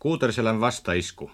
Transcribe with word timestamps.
Kuuterselän 0.00 0.60
vastaisku. 0.60 1.30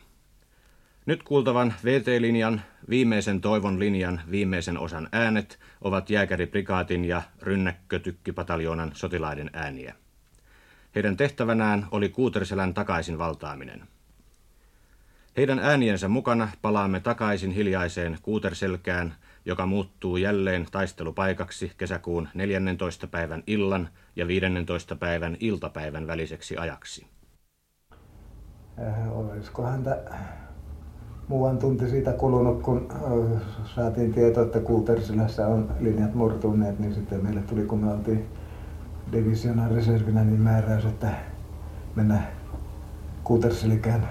Nyt 1.07 1.23
kuultavan 1.23 1.75
VT-linjan, 1.85 2.61
viimeisen 2.89 3.41
toivon 3.41 3.79
linjan 3.79 4.21
viimeisen 4.31 4.79
osan 4.79 5.09
äänet 5.13 5.59
ovat 5.81 6.11
jääkäriprikaatin 6.11 7.05
ja 7.05 7.23
rynnäkkötykkipataljonan 7.43 8.91
sotilaiden 8.95 9.51
ääniä. 9.53 9.95
Heidän 10.95 11.17
tehtävänään 11.17 11.87
oli 11.91 12.09
Kuuterselän 12.09 12.75
takaisin 12.75 13.19
valtaaminen. 13.19 13.89
Heidän 15.37 15.59
ääniensä 15.59 16.09
mukana 16.09 16.49
palaamme 16.63 17.01
takaisin 17.01 17.51
hiljaiseen 17.51 18.19
Kuuterselkään, 18.23 19.15
joka 19.45 19.67
muuttuu 19.67 20.17
jälleen 20.17 20.67
taistelupaikaksi 20.71 21.73
kesäkuun 21.77 22.29
14. 22.35 23.07
päivän 23.07 23.43
illan 23.47 23.89
ja 24.17 24.27
15. 24.27 24.97
päivän 24.97 25.37
iltapäivän 25.41 26.07
väliseksi 26.07 26.57
ajaksi. 26.57 27.16
Äh, 28.81 29.19
olisiko 29.19 29.63
häntä 29.63 29.99
muuan 31.29 31.59
tunti 31.59 31.89
siitä 31.89 32.13
kulunut, 32.13 32.63
kun 32.63 32.89
äh, 32.95 33.43
saatiin 33.75 34.15
tieto, 34.15 34.43
että 34.43 34.61
Kuutersilässä 34.61 35.47
on 35.47 35.71
linjat 35.81 36.15
murtuneet, 36.15 36.79
niin 36.79 36.95
sitten 36.95 37.23
meille 37.23 37.41
tuli, 37.41 37.63
kun 37.63 37.79
me 37.79 37.93
oltiin 37.93 38.27
divisionan 39.13 39.71
reservinä, 39.71 40.25
niin 40.25 40.41
määräys, 40.41 40.85
että 40.85 41.09
mennään 41.95 42.27
Kuutersilikään 43.25 44.09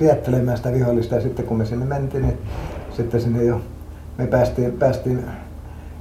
viettelemään 0.00 0.56
sitä 0.56 0.72
vihollista. 0.72 1.14
Ja 1.14 1.20
sitten 1.20 1.46
kun 1.46 1.58
me 1.58 1.64
sinne 1.64 1.86
mentiin, 1.86 2.22
niin 2.22 2.38
sitten 2.96 3.20
sinne 3.20 3.44
jo 3.44 3.60
me 4.18 4.26
päästiin, 4.26 4.72
päästiin 4.72 5.24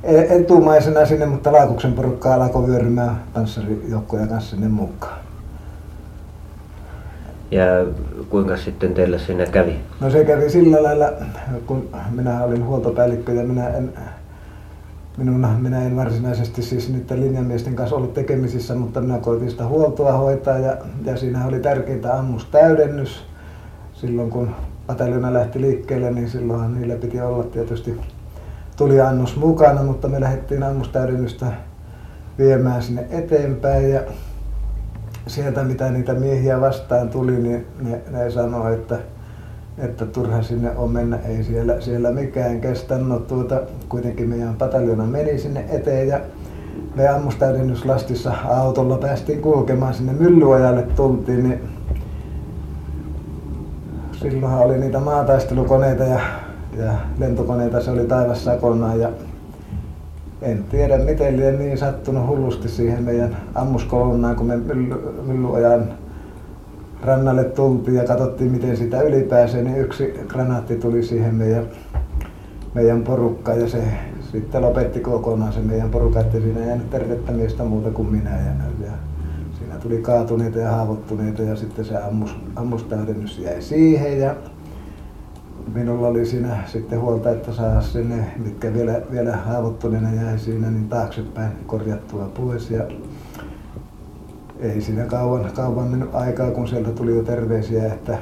etumaisena 0.03 1.05
sinne, 1.05 1.25
mutta 1.25 1.51
Laakuksen 1.51 1.93
porukka 1.93 2.33
alkoi 2.33 2.67
vyörymään 2.67 3.23
panssarijoukkoja 3.33 4.27
kanssa 4.27 4.49
sinne 4.49 4.67
mukaan. 4.67 5.18
Ja 7.51 7.65
kuinka 8.29 8.57
sitten 8.57 8.93
teille 8.93 9.19
sinne 9.19 9.45
kävi? 9.45 9.79
No 9.99 10.09
se 10.09 10.25
kävi 10.25 10.49
sillä 10.49 10.83
lailla, 10.83 11.09
kun 11.65 11.89
minä 12.11 12.43
olin 12.43 12.65
huoltopäällikkö 12.65 13.33
ja 13.33 13.43
minä 13.43 13.67
en, 13.69 13.93
minun, 15.17 15.47
minä 15.59 15.85
en 15.85 15.95
varsinaisesti 15.95 16.61
siis 16.61 16.89
niiden 16.89 17.21
linjamiesten 17.21 17.75
kanssa 17.75 17.95
ollut 17.95 18.13
tekemisissä, 18.13 18.75
mutta 18.75 19.01
minä 19.01 19.17
koitin 19.17 19.51
sitä 19.51 19.67
huoltoa 19.67 20.11
hoitaa 20.11 20.57
ja, 20.57 20.77
ja 21.05 21.17
siinä 21.17 21.45
oli 21.45 21.59
tärkeintä 21.59 22.13
ammustäydennys. 22.13 23.23
Silloin 23.93 24.29
kun 24.29 24.49
pataljona 24.87 25.33
lähti 25.33 25.61
liikkeelle, 25.61 26.11
niin 26.11 26.29
silloinhan 26.29 26.73
niillä 26.73 26.95
piti 26.95 27.21
olla 27.21 27.43
tietysti 27.43 27.99
tuli 28.77 29.01
annos 29.01 29.35
mukana, 29.35 29.83
mutta 29.83 30.07
me 30.07 30.21
lähdettiin 30.21 30.63
ammustäydennystä 30.63 31.45
viemään 32.37 32.81
sinne 32.83 33.07
eteenpäin 33.09 33.89
ja 33.89 34.01
sieltä 35.29 35.63
mitä 35.63 35.89
niitä 35.89 36.13
miehiä 36.13 36.61
vastaan 36.61 37.09
tuli, 37.09 37.37
niin 37.37 37.65
ne, 37.81 38.01
ne 38.11 38.31
sanoi, 38.31 38.73
että, 38.73 38.99
että 39.77 40.05
turha 40.05 40.41
sinne 40.41 40.71
on 40.77 40.91
mennä, 40.91 41.17
ei 41.17 41.43
siellä, 41.43 41.81
siellä 41.81 42.11
mikään 42.11 42.61
kestä. 42.61 42.97
No 42.97 43.19
tuota, 43.19 43.61
kuitenkin 43.89 44.29
meidän 44.29 44.55
pataljona 44.55 45.03
meni 45.03 45.37
sinne 45.37 45.65
eteen 45.69 46.07
ja 46.07 46.19
me 46.95 47.07
ammustäydennyslastissa 47.07 48.33
autolla 48.49 48.97
päästiin 48.97 49.41
kulkemaan 49.41 49.93
sinne 49.93 50.13
myllyajalle 50.13 50.81
tultiin, 50.81 51.43
niin 51.43 51.61
silloinhan 54.11 54.59
oli 54.59 54.77
niitä 54.77 54.99
maataistelukoneita 54.99 56.03
ja, 56.03 56.19
ja 56.77 56.93
lentokoneita, 57.17 57.81
se 57.81 57.91
oli 57.91 58.05
taivassa 58.05 58.55
kokonaan 58.55 58.99
ja 58.99 59.09
en 60.41 60.63
tiedä 60.63 60.97
miten 60.97 61.37
liian 61.37 61.59
niin 61.59 61.77
sattunut 61.77 62.27
hullusti 62.27 62.69
siihen 62.69 63.03
meidän 63.03 63.37
ammuskolonnaan, 63.55 64.35
kun 64.35 64.47
me 64.47 64.55
Myllyajan 65.25 65.93
rannalle 67.03 67.43
tultiin 67.43 67.97
ja 67.97 68.03
katsottiin 68.03 68.51
miten 68.51 68.77
sitä 68.77 69.01
ylipääsee, 69.01 69.63
niin 69.63 69.77
yksi 69.77 70.13
granaatti 70.27 70.75
tuli 70.75 71.03
siihen 71.03 71.35
meidän, 71.35 71.65
meidän 72.73 73.03
porukka 73.03 73.53
ja 73.53 73.69
se 73.69 73.83
sitten 74.31 74.61
lopetti 74.61 74.99
kokonaan 74.99 75.53
se 75.53 75.59
meidän 75.59 75.89
porukka, 75.89 76.19
että 76.19 76.39
siinä 76.39 76.61
ei 76.61 76.67
jäänyt 76.67 76.89
tervettä 76.89 77.31
miestä 77.31 77.63
muuta 77.63 77.91
kuin 77.91 78.11
minä. 78.11 78.29
Ja, 78.29 78.85
ja 78.85 78.91
siinä 79.57 79.75
tuli 79.75 79.97
kaatuneita 79.97 80.59
ja 80.59 80.71
haavoittuneita 80.71 81.41
ja 81.41 81.55
sitten 81.55 81.85
se 81.85 81.97
ammus, 81.97 82.35
ammustäydennys 82.55 83.39
jäi 83.39 83.61
siihen 83.61 84.19
ja 84.19 84.35
minulla 85.73 86.07
oli 86.07 86.25
siinä 86.25 86.63
sitten 86.65 87.01
huolta, 87.01 87.29
että 87.29 87.51
saa 87.51 87.81
sinne, 87.81 88.15
mitkä 88.43 88.73
vielä, 88.73 89.01
vielä 89.11 89.35
haavoittuneena 89.35 90.23
jäi 90.23 90.39
siinä, 90.39 90.71
niin 90.71 90.89
taaksepäin 90.89 91.51
korjattua 91.65 92.31
pois. 92.37 92.71
Ja 92.71 92.83
ei 94.59 94.81
siinä 94.81 95.03
kauan, 95.03 95.51
kauan 95.53 95.87
mennyt 95.87 96.15
aikaa, 96.15 96.51
kun 96.51 96.67
sieltä 96.67 96.89
tuli 96.89 97.15
jo 97.15 97.23
terveisiä, 97.23 97.85
että 97.85 98.17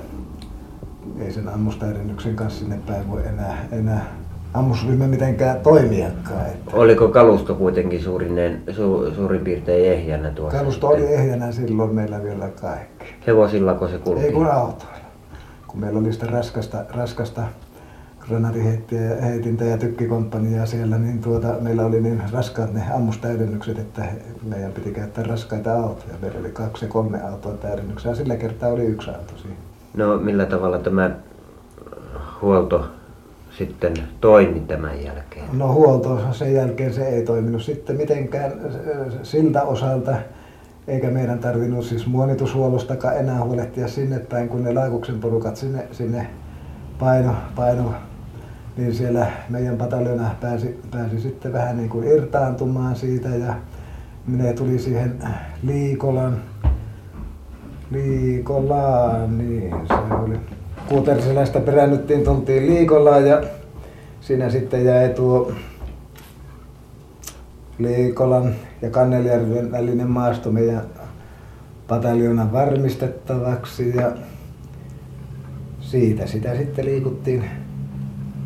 ei 1.20 1.32
sen 1.32 1.50
ammustäydennyksen 1.50 2.36
kanssa 2.36 2.60
sinne 2.60 2.80
päin 2.88 3.12
voi 3.12 3.28
enää, 3.28 3.66
enää 3.72 4.06
ammusryhmä 4.54 5.08
mitenkään 5.08 5.60
toimiakaan. 5.60 6.46
Että. 6.46 6.72
Oliko 6.74 7.08
kalusto 7.08 7.56
kuitenkin 7.56 8.04
suurinen, 8.04 8.64
su, 8.72 9.14
suurin 9.16 9.42
piirtein 9.42 9.92
ehjänä 9.92 10.32
tuossa? 10.32 10.58
Kalusto 10.58 10.88
oli 10.88 11.14
ehjänä 11.14 11.52
silloin 11.52 11.96
meillä 11.96 12.24
vielä 12.24 12.50
kaikki. 12.62 13.06
Hevosillako 13.28 13.88
se 13.88 13.98
kulki? 13.98 14.24
Ei 14.24 14.32
kun 14.32 14.48
autoilla 14.48 14.97
kun 15.68 15.80
meillä 15.80 16.00
oli 16.00 16.14
sitä 16.14 16.26
raskasta, 16.26 16.86
raskasta 16.90 17.42
granatiheitintä 18.20 19.66
ja 19.66 19.78
tykkikomppania 19.78 20.66
siellä, 20.66 20.98
niin 20.98 21.22
tuota, 21.22 21.48
meillä 21.62 21.86
oli 21.86 22.02
niin 22.02 22.24
raskaat 22.32 22.74
ne 22.74 22.84
ammustäydennykset, 22.96 23.80
että 23.80 24.06
meidän 24.44 24.72
piti 24.72 24.92
käyttää 24.92 25.24
raskaita 25.24 25.74
autoja. 25.74 26.14
Meillä 26.22 26.40
oli 26.40 26.50
kaksi 26.50 26.86
ja 26.86 26.92
kolme 26.92 27.22
autoa 27.22 27.54
täydennyksiä, 27.54 28.16
sillä 28.16 28.36
kertaa 28.36 28.70
oli 28.70 28.86
yksi 28.86 29.10
auto 29.10 29.38
siinä. 29.38 29.56
No 29.94 30.18
millä 30.18 30.46
tavalla 30.46 30.80
tämä 30.80 31.12
huolto 32.42 32.86
sitten 33.58 33.94
toimi 34.22 34.60
tämän 34.60 35.04
jälkeen? 35.04 35.46
No 35.54 35.74
huolto 35.74 36.20
sen 36.32 36.54
jälkeen 36.54 36.94
se 36.94 37.08
ei 37.08 37.24
toiminut 37.24 37.62
sitten 37.62 37.96
mitenkään 37.96 38.52
siltä 39.24 39.64
osalta, 39.64 40.16
eikä 40.88 41.10
meidän 41.10 41.40
tarvinnut 41.40 41.86
siis 41.86 42.08
muonitushuollostakaan 42.08 43.18
enää 43.18 43.44
huolehtia 43.44 43.88
sinne 43.88 44.20
päin, 44.20 44.50
kun 44.50 44.64
ne 44.64 44.74
Laikuksen 44.74 45.20
porukat 45.20 45.56
sinne, 45.56 45.88
sinne 45.92 46.28
paino, 47.00 47.36
paino, 47.56 47.94
niin 48.78 48.94
siellä 48.94 49.28
meidän 49.50 49.78
pataljona 49.78 50.36
pääsi, 50.42 50.80
pääsi 50.92 51.22
sitten 51.22 51.54
vähän 51.54 51.78
niin 51.78 51.90
kuin 51.90 52.08
irtaantumaan 52.08 52.96
siitä 52.96 53.30
ja 53.30 53.56
minä 54.28 54.54
tuli 54.54 54.80
siihen 54.80 55.14
Liikolan, 55.64 56.38
Liikolaan, 57.92 59.38
niin 59.38 59.76
se 59.88 60.14
oli. 60.24 60.40
Kuuterselästä 60.90 61.60
perännyttiin, 61.60 62.24
tultiin 62.24 62.68
Liikolaan 62.68 63.28
ja 63.28 63.42
siinä 64.22 64.50
sitten 64.50 64.86
jäi 64.86 65.10
tuo 65.10 65.52
Liikolan 67.80 68.56
ja 68.82 68.90
Kannelijärven 68.90 69.72
välinen 69.72 70.10
maasto 70.10 70.52
meidän 70.52 70.82
pataljonan 71.88 72.54
varmistettavaksi 72.54 73.96
ja 73.96 74.12
siitä 75.80 76.28
sitä 76.28 76.58
sitten 76.58 76.86
liikuttiin 76.86 77.44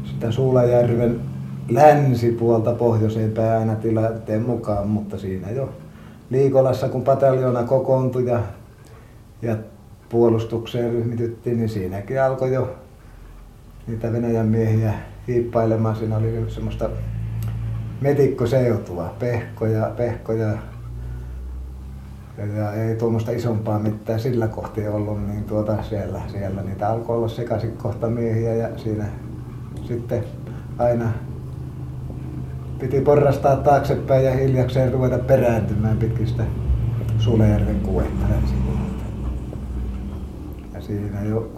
sitä 0.03 0.31
Suulajärven 0.31 1.21
länsipuolta 1.69 2.73
pohjoiseen 2.73 3.31
päin 3.31 3.59
aina 3.59 3.75
tilanteen 3.75 4.41
mukaan, 4.41 4.87
mutta 4.87 5.17
siinä 5.17 5.51
jo 5.51 5.69
Liikolassa 6.29 6.89
kun 6.89 7.03
pataljona 7.03 7.63
kokoontui 7.63 8.25
ja, 8.25 8.39
ja 9.41 9.55
puolustukseen 10.09 10.91
ryhmityttiin, 10.91 11.57
niin 11.57 11.69
siinäkin 11.69 12.21
alkoi 12.21 12.53
jo 12.53 12.75
niitä 13.87 14.13
Venäjän 14.13 14.47
miehiä 14.47 14.93
hiippailemaan. 15.27 15.95
Siinä 15.95 16.17
oli 16.17 16.45
semmoista 16.47 16.89
metikkoseutua, 18.01 19.15
pehkoja, 19.19 19.91
pehkoja. 19.97 20.57
Ja 22.57 22.73
ei 22.73 22.95
tuommoista 22.95 23.31
isompaa 23.31 23.79
mitään 23.79 24.19
sillä 24.19 24.47
kohti 24.47 24.87
ollut, 24.87 25.27
niin 25.27 25.43
tuota 25.43 25.83
siellä, 25.83 26.21
siellä 26.27 26.61
niitä 26.61 26.89
alkoi 26.89 27.17
olla 27.17 27.27
sekaisin 27.27 27.77
kohta 27.77 28.07
miehiä 28.07 28.55
ja 28.55 28.69
siinä 28.77 29.05
sitten 29.87 30.23
aina 30.77 31.11
piti 32.79 33.01
porrastaa 33.01 33.55
taaksepäin 33.55 34.25
ja 34.25 34.31
hiljakseen 34.31 34.93
ruveta 34.93 35.19
perääntymään 35.19 35.97
pitkistä 35.97 36.43
Sulejärven 37.19 37.79
kuetta 37.79 38.25
Ja 40.73 40.81
siinä 40.81 41.21
jo 41.23 41.51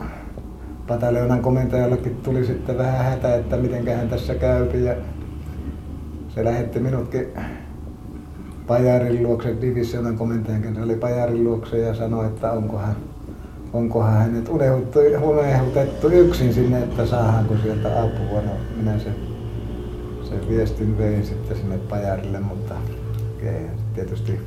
pataljonan 0.88 1.42
komentajallekin 1.42 2.16
tuli 2.16 2.46
sitten 2.46 2.78
vähän 2.78 3.06
hätä, 3.06 3.36
että 3.36 3.58
mitenköhän 3.58 4.10
tässä 4.10 4.36
käypi 4.36 4.84
ja 4.84 4.96
se 6.36 6.44
lähetti 6.44 6.80
minutkin 6.80 7.28
Pajarin 8.68 9.24
luokse, 9.24 9.56
divisionan 9.62 10.18
komentajan 10.18 10.84
oli 10.84 10.96
Pajarin 10.96 11.44
luokse 11.44 11.78
ja 11.78 11.94
sanoi, 11.94 12.26
että 12.26 12.52
onkohan, 12.52 12.96
onkohan 13.74 14.14
hänet 14.14 14.50
unehutettu 15.22 16.08
yksin 16.08 16.54
sinne, 16.54 16.84
että 16.84 17.06
saadaanko 17.06 17.54
sieltä 17.64 18.02
apua. 18.02 18.42
No, 18.42 18.52
minä 18.78 19.00
sen, 19.00 19.16
sen 20.24 20.50
viestin 20.50 20.98
vein 20.98 21.26
sitten 21.26 21.58
sinne 21.58 21.78
Pajarille, 21.78 22.40
mutta 22.40 22.74
ei 23.42 23.68
tietysti 23.94 24.40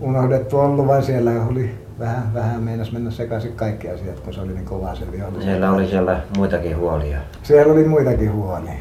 unohdettu 0.00 0.58
ollut, 0.58 0.86
vaan 0.86 1.02
siellä 1.02 1.30
oli 1.30 1.70
vähän, 1.98 2.34
vähän 2.34 2.62
meinas 2.62 2.92
mennä 2.92 3.10
sekaisin 3.10 3.52
kaikki 3.52 3.88
asiat, 3.88 4.20
kun 4.20 4.34
se 4.34 4.40
oli 4.40 4.52
niin 4.52 4.64
kova 4.64 4.94
se 4.94 5.12
vihollinen. 5.12 5.42
Siellä 5.42 5.72
oli 5.72 5.88
siellä 5.88 6.20
muitakin 6.36 6.78
huolia. 6.78 7.18
Siellä 7.42 7.72
oli 7.72 7.84
muitakin 7.84 8.32
huolia. 8.32 8.72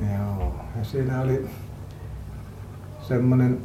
Joo. 0.00 0.35
Ja 0.78 0.84
siinä 0.84 1.20
oli 1.20 1.46
semmoinen 3.00 3.58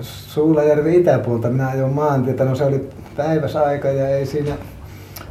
Suulajärvi 0.00 0.96
itäpuolta. 0.96 1.50
Minä 1.50 1.68
ajoin 1.68 1.92
maantietä. 1.92 2.44
No 2.44 2.54
se 2.54 2.64
oli 2.64 2.90
päiväsaika 3.16 3.88
ja 3.88 4.08
ei 4.08 4.26
siinä 4.26 4.54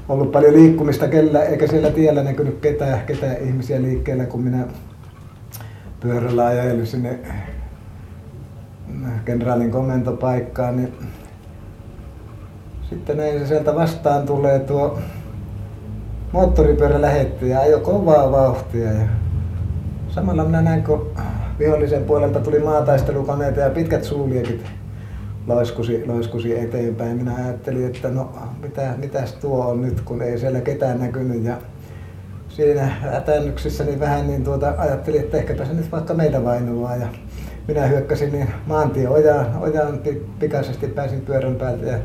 ollut 0.09 0.31
paljon 0.31 0.53
liikkumista 0.53 1.07
kellä, 1.07 1.43
eikä 1.43 1.67
siellä 1.67 1.91
tiellä 1.91 2.23
näkynyt 2.23 2.59
ketään, 2.59 3.01
ketään 3.05 3.37
ihmisiä 3.37 3.81
liikkeellä, 3.81 4.25
kun 4.25 4.41
minä 4.41 4.67
pyörällä 5.99 6.45
ajelin 6.45 6.87
sinne 6.87 7.19
kenraalin 9.25 9.71
komentopaikkaan, 9.71 10.77
niin 10.77 10.93
sitten 12.89 13.17
näin 13.17 13.39
se 13.39 13.47
sieltä 13.47 13.75
vastaan 13.75 14.25
tulee 14.25 14.59
tuo 14.59 14.99
moottoripyörä 16.31 17.01
lähetti 17.01 17.49
ja 17.49 17.59
ajoi 17.59 17.81
kovaa 17.81 18.31
vauhtia. 18.31 18.91
Ja 18.91 19.07
samalla 20.17 20.45
minä 20.45 20.61
näin, 20.61 20.83
kun 20.83 21.11
vihollisen 21.59 22.03
puolelta 22.03 22.39
tuli 22.39 22.59
maataistelukoneita 22.59 23.59
ja 23.59 23.69
pitkät 23.69 24.03
suuliekit 24.03 24.65
loiskusi, 25.47 26.07
loiskusi 26.07 26.59
eteenpäin. 26.59 27.17
Minä 27.17 27.35
ajattelin, 27.35 27.85
että 27.85 28.09
no 28.09 28.31
mitä, 28.61 28.93
mitäs 28.97 29.33
tuo 29.33 29.65
on 29.65 29.81
nyt, 29.81 30.01
kun 30.01 30.21
ei 30.21 30.39
siellä 30.39 30.61
ketään 30.61 30.99
näkynyt. 30.99 31.43
Ja 31.43 31.57
siinä 32.49 32.85
hätännyksissä 32.85 33.83
niin 33.83 33.99
vähän 33.99 34.27
niin 34.27 34.43
tuota, 34.43 34.73
ajattelin, 34.77 35.21
että 35.21 35.37
ehkäpä 35.37 35.65
se 35.65 35.73
nyt 35.73 35.91
vaikka 35.91 36.13
meitä 36.13 36.43
vainoaa. 36.43 36.95
Ja 36.95 37.07
minä 37.67 37.85
hyökkäsin 37.85 38.31
niin 38.31 38.49
maantie 38.65 39.09
ojaan, 39.09 39.57
ojaan 39.61 39.99
pikaisesti 40.39 40.87
pääsin 40.87 41.21
pyörän 41.21 41.55
päältä 41.55 41.85
ja 41.85 41.97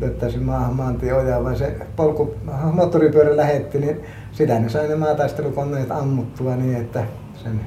löytäisin 0.00 0.42
maahan 0.42 0.76
maantie 0.76 1.14
ojaan, 1.14 1.44
vaan 1.44 1.56
se 1.56 1.76
polku, 1.96 2.34
moottoripyörä 2.72 3.36
lähetti, 3.36 3.78
niin 3.78 4.00
sitä 4.32 4.58
ne 4.58 4.68
sai 4.68 4.88
ne 4.88 4.94
maataistelukoneet 4.94 5.90
ammuttua 5.90 6.56
niin, 6.56 6.76
että 6.76 7.04
sen, 7.42 7.60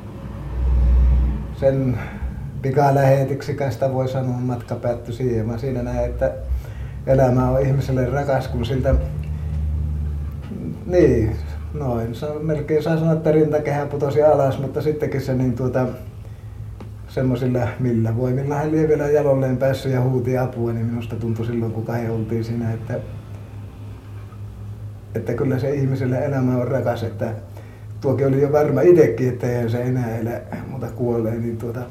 sen 1.55 1.99
pikalähetiksi 2.61 3.57
sitä 3.69 3.93
voi 3.93 4.09
sanoa, 4.09 4.37
matka 4.39 4.75
päättyi 4.75 5.13
siihen. 5.13 5.47
Mä 5.47 5.57
siinä 5.57 5.83
näin, 5.83 6.09
että 6.09 6.31
elämä 7.07 7.49
on 7.49 7.61
ihmiselle 7.61 8.05
rakas, 8.05 8.47
kun 8.47 8.65
siltä, 8.65 8.95
niin, 10.85 11.35
noin, 11.73 12.15
se 12.15 12.25
on, 12.25 12.45
melkein 12.45 12.83
saa 12.83 12.97
sanoa, 12.97 13.13
että 13.13 13.31
rintakehä 13.31 13.85
putosi 13.85 14.23
alas, 14.23 14.59
mutta 14.59 14.81
sittenkin 14.81 15.21
se 15.21 15.33
niin 15.33 15.53
tuota, 15.53 15.87
semmoisilla 17.07 17.67
millä 17.79 18.17
voimilla 18.17 18.55
hän 18.55 18.71
lie 18.71 18.87
vielä 18.87 19.07
jalolleen 19.07 19.57
päässyt 19.57 19.91
ja 19.91 20.01
huuti 20.01 20.37
apua, 20.37 20.73
niin 20.73 20.85
minusta 20.85 21.15
tuntui 21.15 21.45
silloin, 21.45 21.71
kun 21.71 21.85
kai 21.85 22.09
oltiin 22.09 22.43
siinä, 22.43 22.73
että, 22.73 22.99
että 25.15 25.33
kyllä 25.33 25.59
se 25.59 25.73
ihmiselle 25.73 26.25
elämä 26.25 26.57
on 26.57 26.67
rakas, 26.67 27.03
että 27.03 27.33
tuokin 28.03 28.27
oli 28.27 28.41
jo 28.41 28.51
varma 28.51 28.81
itsekin, 28.81 29.29
että 29.29 29.61
ei 29.61 29.69
se 29.69 29.81
enää 29.81 30.17
elä, 30.17 30.41
mutta 30.67 30.87
kuolee, 30.87 31.35
niin 31.35 31.57
tuota, 31.57 31.81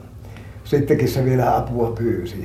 sittenkin 0.64 1.08
se 1.08 1.24
vielä 1.24 1.56
apua 1.56 1.90
pyysi. 1.90 2.44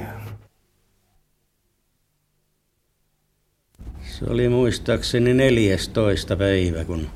Se 4.02 4.26
oli 4.30 4.50
muistaakseni 4.50 5.34
14. 5.34 6.36
päivä, 6.36 6.84
kun, 6.84 7.08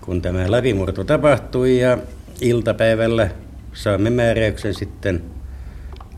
kun 0.00 0.22
tämä 0.22 0.50
läpimurto 0.50 1.04
tapahtui 1.04 1.78
ja 1.78 1.98
iltapäivällä 2.40 3.30
saamme 3.72 4.10
määräyksen 4.10 4.74
sitten 4.74 5.22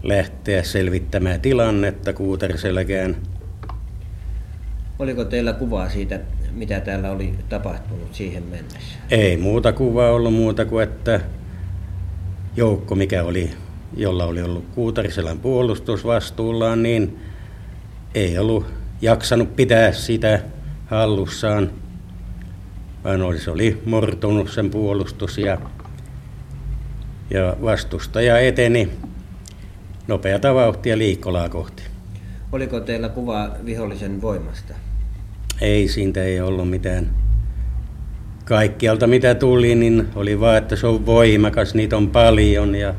lähteä 0.03 0.63
selvittämään 0.63 1.41
tilannetta 1.41 2.13
Kuuterselkään. 2.13 3.17
Oliko 4.99 5.25
teillä 5.25 5.53
kuvaa 5.53 5.89
siitä, 5.89 6.21
mitä 6.55 6.81
täällä 6.81 7.11
oli 7.11 7.35
tapahtunut 7.49 8.15
siihen 8.15 8.43
mennessä? 8.43 8.99
Ei 9.11 9.37
muuta 9.37 9.73
kuvaa 9.73 10.11
ollut 10.11 10.35
muuta 10.35 10.65
kuin, 10.65 10.83
että 10.83 11.21
joukko, 12.57 12.95
mikä 12.95 13.23
oli, 13.23 13.51
jolla 13.97 14.25
oli 14.25 14.43
ollut 14.43 14.65
Kuutariselän 14.75 15.39
puolustusvastuullaan, 15.39 16.83
niin 16.83 17.21
ei 18.15 18.39
ollut 18.39 18.67
jaksanut 19.01 19.57
pitää 19.57 19.93
sitä 19.93 20.41
hallussaan, 20.87 21.71
vaan 23.05 23.39
se 23.39 23.51
oli 23.51 23.83
mortunut 23.85 24.51
sen 24.51 24.71
puolustus 24.71 25.39
ja 25.39 25.59
ja 27.31 27.57
vastustaja 27.63 28.39
eteni 28.39 28.91
nopeata 30.09 30.55
vauhtia 30.55 30.99
liikkolaa 30.99 31.49
kohti. 31.49 31.83
Oliko 32.53 32.81
teillä 32.81 33.09
kuva 33.09 33.51
vihollisen 33.65 34.23
voimasta? 34.23 34.75
Ei, 35.65 35.89
siitä 35.89 36.23
ei 36.23 36.41
ollut 36.41 36.71
mitään. 36.71 37.11
Kaikkialta 38.45 39.07
mitä 39.07 39.35
tuli, 39.35 39.75
niin 39.75 40.09
oli 40.15 40.41
vaan, 40.41 40.59
että 40.59 40.77
se 40.77 40.87
on 40.87 41.07
voimakas, 41.07 41.75
niitä 41.75 41.97
on 41.97 42.11
paljon 42.11 42.75
ja 42.75 42.95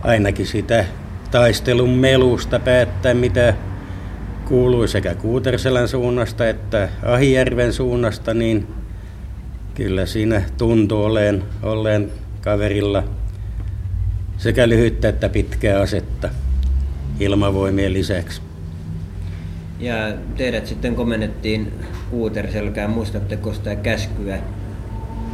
ainakin 0.00 0.46
sitä 0.46 0.84
taistelun 1.30 1.90
melusta 1.90 2.58
päättää, 2.58 3.14
mitä 3.14 3.54
kuului 4.48 4.88
sekä 4.88 5.14
Kuuterselän 5.14 5.88
suunnasta 5.88 6.48
että 6.48 6.88
Ahijärven 7.02 7.72
suunnasta, 7.72 8.34
niin 8.34 8.66
kyllä 9.74 10.06
siinä 10.06 10.42
tuntuu 10.58 11.04
olleen, 11.04 11.44
olleen 11.62 12.12
kaverilla 12.40 13.04
sekä 14.36 14.68
lyhyttä 14.68 15.08
että 15.08 15.28
pitkää 15.28 15.80
asetta 15.80 16.28
ilmavoimien 17.20 17.92
lisäksi. 17.92 18.45
Ja 19.80 20.12
teidät 20.36 20.66
sitten 20.66 20.94
komennettiin 20.94 21.72
Kuuterselkään. 22.10 22.90
Muistatteko 22.90 23.52
sitä 23.52 23.76
käskyä? 23.76 24.38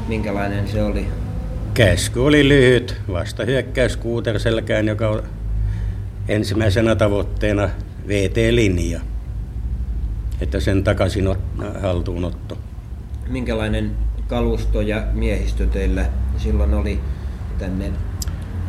Minkälainen 0.09 0.69
se 0.69 0.83
oli? 0.83 1.07
Käsky 1.75 2.21
oli 2.21 2.49
lyhyt. 2.49 2.97
Vasta 3.13 3.45
hyökkäys 3.45 3.97
Kuuterselkään, 3.97 4.89
joka 4.89 5.09
on 5.09 5.23
ensimmäisenä 6.29 6.95
tavoitteena 6.95 7.71
VT-linja. 8.09 9.01
Että 10.41 10.61
sen 10.61 10.85
takaisin 10.85 11.29
haltuunotto. 11.83 12.59
Minkälainen 13.29 13.91
kalusto 14.27 14.81
ja 14.81 15.05
miehistö 15.13 15.67
teillä 15.67 16.05
silloin 16.37 16.75
oli 16.75 17.01
tänne 17.59 17.93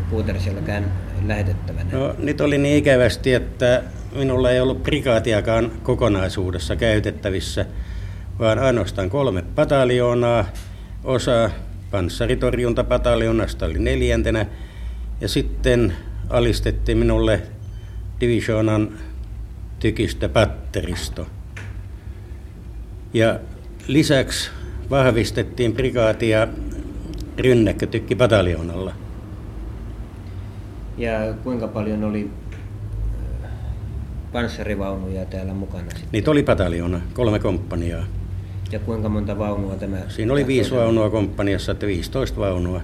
Puuterselkään 0.09 0.91
lähetettävänä? 1.27 1.89
No 1.91 2.15
nyt 2.19 2.41
oli 2.41 2.57
niin 2.57 2.77
ikävästi, 2.77 3.33
että 3.33 3.83
minulla 4.15 4.51
ei 4.51 4.59
ollut 4.59 4.83
prikaatiakaan 4.83 5.71
kokonaisuudessa 5.83 6.75
käytettävissä, 6.75 7.65
vaan 8.39 8.59
ainoastaan 8.59 9.09
kolme 9.09 9.41
pataljoonaa. 9.41 10.45
Osa 11.03 11.49
panssaritorjuntapataljonasta 11.91 13.65
oli 13.65 13.79
neljäntenä 13.79 14.45
ja 15.21 15.27
sitten 15.27 15.93
alistettiin 16.29 16.97
minulle 16.97 17.41
divisioonan 18.19 18.89
tykistöpatteristo. 19.79 21.27
Ja 23.13 23.39
lisäksi 23.87 24.51
vahvistettiin 24.89 25.73
prikaatia 25.73 26.47
rynnäkkötykkipataljoonalla. 27.37 28.93
Ja 30.97 31.33
kuinka 31.43 31.67
paljon 31.67 32.03
oli 32.03 32.29
panssarivaunuja 34.33 35.25
täällä 35.25 35.53
mukana? 35.53 35.89
Sitten? 35.89 36.09
Niitä 36.11 36.31
oli 36.31 36.43
pataljoona, 36.43 37.01
kolme 37.13 37.39
komppaniaa. 37.39 38.05
Ja 38.71 38.79
kuinka 38.79 39.09
monta 39.09 39.37
vaunua 39.37 39.75
tämä? 39.75 39.97
Siinä 40.09 40.33
oli 40.33 40.47
viisi 40.47 40.75
vaunua 40.75 41.09
komppaniassa, 41.09 41.71
että 41.71 41.85
15 41.85 42.39
vaunua. 42.39 42.81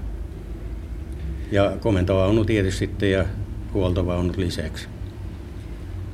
Ja 1.52 1.78
komentovaunu 1.80 2.46
tietysti 2.46 2.80
sitten 2.80 3.12
ja 3.12 3.26
huoltovaunut 3.74 4.38
lisäksi. 4.38 4.88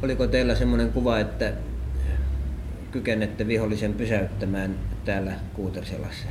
Oliko 0.04 0.27
teillä 0.27 0.56
semmoinen 0.56 0.92
kuva, 0.92 1.20
että 1.20 1.54
kykenette 2.92 3.48
vihollisen 3.48 3.94
pysäyttämään 3.94 4.75
täällä 5.06 5.34
Kuuterselassa? 5.54 6.27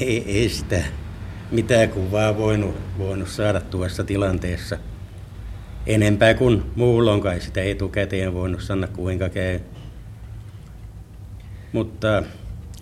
Ei, 0.00 0.24
ei 0.26 0.48
sitä 0.48 0.84
mitään 1.50 1.88
kuvaa 1.88 2.36
voinut, 2.36 2.74
voinut 2.98 3.28
saada 3.28 3.60
tuossa 3.60 4.04
tilanteessa. 4.04 4.78
Enempää 5.86 6.34
kuin 6.34 6.62
muulla 6.76 7.20
kai 7.20 7.40
sitä 7.40 7.62
etukäteen 7.62 8.34
voinut 8.34 8.62
sanoa 8.62 8.88
kuinka 8.88 9.28
käy. 9.28 9.60
Mutta 11.72 12.22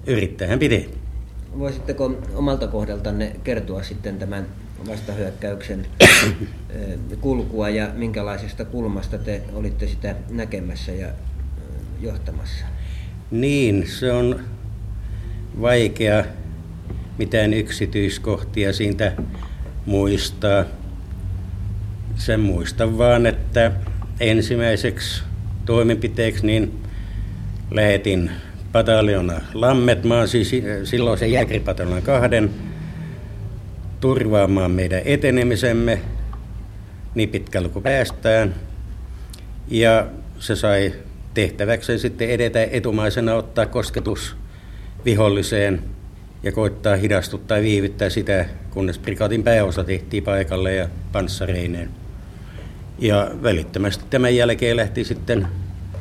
yrittähän 0.06 0.58
piti. 0.58 0.94
Voisitteko 1.58 2.20
omalta 2.34 2.66
kohdaltanne 2.66 3.36
kertoa 3.44 3.82
sitten 3.82 4.18
tämän 4.18 4.46
vastahyökkäyksen 4.88 5.86
kulkua 7.20 7.68
ja 7.68 7.90
minkälaisesta 7.94 8.64
kulmasta 8.64 9.18
te 9.18 9.42
olitte 9.52 9.86
sitä 9.86 10.16
näkemässä 10.30 10.92
ja 10.92 11.08
johtamassa? 12.00 12.64
Niin, 13.30 13.86
se 13.86 14.12
on 14.12 14.40
vaikea 15.60 16.24
mitään 17.18 17.54
yksityiskohtia 17.54 18.72
siitä 18.72 19.12
muistaa. 19.86 20.64
Sen 22.16 22.40
muistan 22.40 22.98
vaan, 22.98 23.26
että 23.26 23.72
ensimmäiseksi 24.20 25.22
toimenpiteeksi, 25.64 26.46
niin 26.46 26.82
lähetin 27.70 28.30
pataljona 28.72 29.40
Lammetmaan, 29.54 30.28
siis 30.28 30.50
silloin 30.84 31.18
se 31.18 31.26
jääkäripataljona 31.26 32.00
kahden, 32.00 32.50
turvaamaan 34.00 34.70
meidän 34.70 35.02
etenemisemme 35.04 36.00
niin 37.14 37.28
pitkälle 37.28 37.68
kuin 37.68 37.82
päästään. 37.82 38.54
Ja 39.68 40.06
se 40.38 40.56
sai 40.56 40.92
tehtäväkseen 41.34 41.98
sitten 41.98 42.30
edetä 42.30 42.62
etumaisena 42.70 43.34
ottaa 43.34 43.66
kosketus 43.66 44.36
viholliseen 45.04 45.82
ja 46.42 46.52
koittaa 46.52 46.96
hidastuttaa 46.96 47.56
ja 47.56 47.62
viivyttää 47.62 48.08
sitä, 48.10 48.46
kunnes 48.70 48.98
prikaatin 48.98 49.42
pääosa 49.42 49.84
tehtiin 49.84 50.24
paikalle 50.24 50.74
ja 50.74 50.88
panssareineen. 51.12 52.01
Ja 53.02 53.30
välittömästi 53.42 54.04
tämän 54.10 54.36
jälkeen 54.36 54.76
lähti 54.76 55.04
sitten 55.04 55.46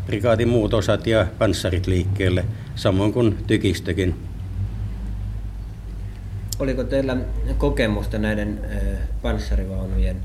prikaatin 0.06 0.48
muut 0.48 0.74
osat 0.74 1.08
ja 1.08 1.28
panssarit 1.40 1.88
liikkeelle, 1.88 2.46
samoin 2.76 3.14
kuin 3.14 3.38
tykistökin. 3.48 4.16
Oliko 6.60 6.84
teillä 6.84 7.18
kokemusta 7.58 8.18
näiden 8.18 8.60
panssarivaunujen 9.22 10.18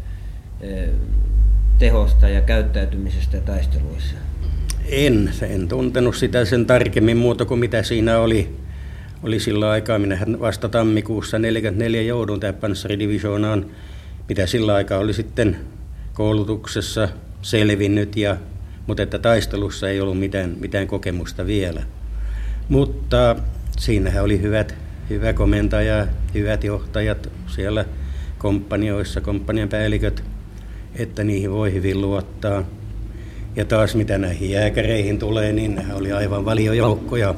tehosta 1.78 2.28
ja 2.28 2.40
käyttäytymisestä 2.40 3.40
taisteluissa? 3.40 4.14
En, 4.88 5.30
en 5.42 5.68
tuntenut 5.68 6.16
sitä 6.16 6.45
sen 6.45 6.66
tarkemmin 6.66 7.16
muuta 7.16 7.45
kuin 7.45 7.61
mitä 7.61 7.83
siinä 7.83 8.18
oli. 8.18 8.56
Oli 9.23 9.40
sillä 9.40 9.71
aikaa, 9.71 9.99
minä 9.99 10.18
vasta 10.40 10.68
tammikuussa 10.68 11.38
44 11.38 12.02
joudun 12.02 12.40
tähän 12.40 12.54
panssaridivisioonaan, 12.54 13.66
mitä 14.28 14.47
sillä 14.47 14.75
aikaa 14.75 14.99
oli 14.99 15.12
sitten 15.12 15.56
koulutuksessa 16.16 17.08
selvinnyt, 17.42 18.16
ja, 18.16 18.37
mutta 18.87 19.02
että 19.02 19.18
taistelussa 19.18 19.88
ei 19.88 20.00
ollut 20.00 20.18
mitään, 20.18 20.56
mitään 20.61 20.87
kokemusta 20.87 21.46
vielä. 21.46 21.82
Mutta 22.68 23.37
siinähän 23.78 24.25
oli 24.25 24.42
hyvät, 24.42 24.75
hyvä 25.11 25.32
komentaja, 25.32 26.06
hyvät 26.35 26.64
johtajat 26.64 27.32
siellä 27.46 27.85
kompanioissa, 28.38 29.20
komppanian 29.20 29.68
päälliköt, 29.68 30.25
että 30.94 31.25
niihin 31.25 31.50
voi 31.50 31.73
hyvin 31.73 32.00
luottaa. 32.00 32.64
Ja 33.56 33.64
taas 33.64 33.94
mitä 33.94 34.18
näihin 34.18 34.50
jääkäreihin 34.50 35.18
tulee, 35.18 35.52
niin 35.52 35.75
ne 35.75 35.94
oli 35.94 36.12
aivan 36.12 36.44
valiojoukkoja 36.44 37.35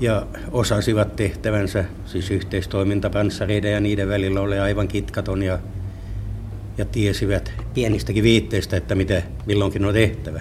ja 0.00 0.26
osasivat 0.52 1.16
tehtävänsä, 1.16 1.84
siis 2.06 2.30
yhteistoiminta 2.30 3.10
panssareiden 3.10 3.72
ja 3.72 3.80
niiden 3.80 4.08
välillä 4.08 4.40
oli 4.40 4.58
aivan 4.58 4.88
kitkaton 4.88 5.42
ja, 5.42 5.58
ja 6.78 6.84
tiesivät 6.84 7.52
pienistäkin 7.74 8.24
viitteistä, 8.24 8.76
että 8.76 8.94
mitä 8.94 9.22
milloinkin 9.46 9.84
on 9.84 9.92
tehtävä. 9.92 10.40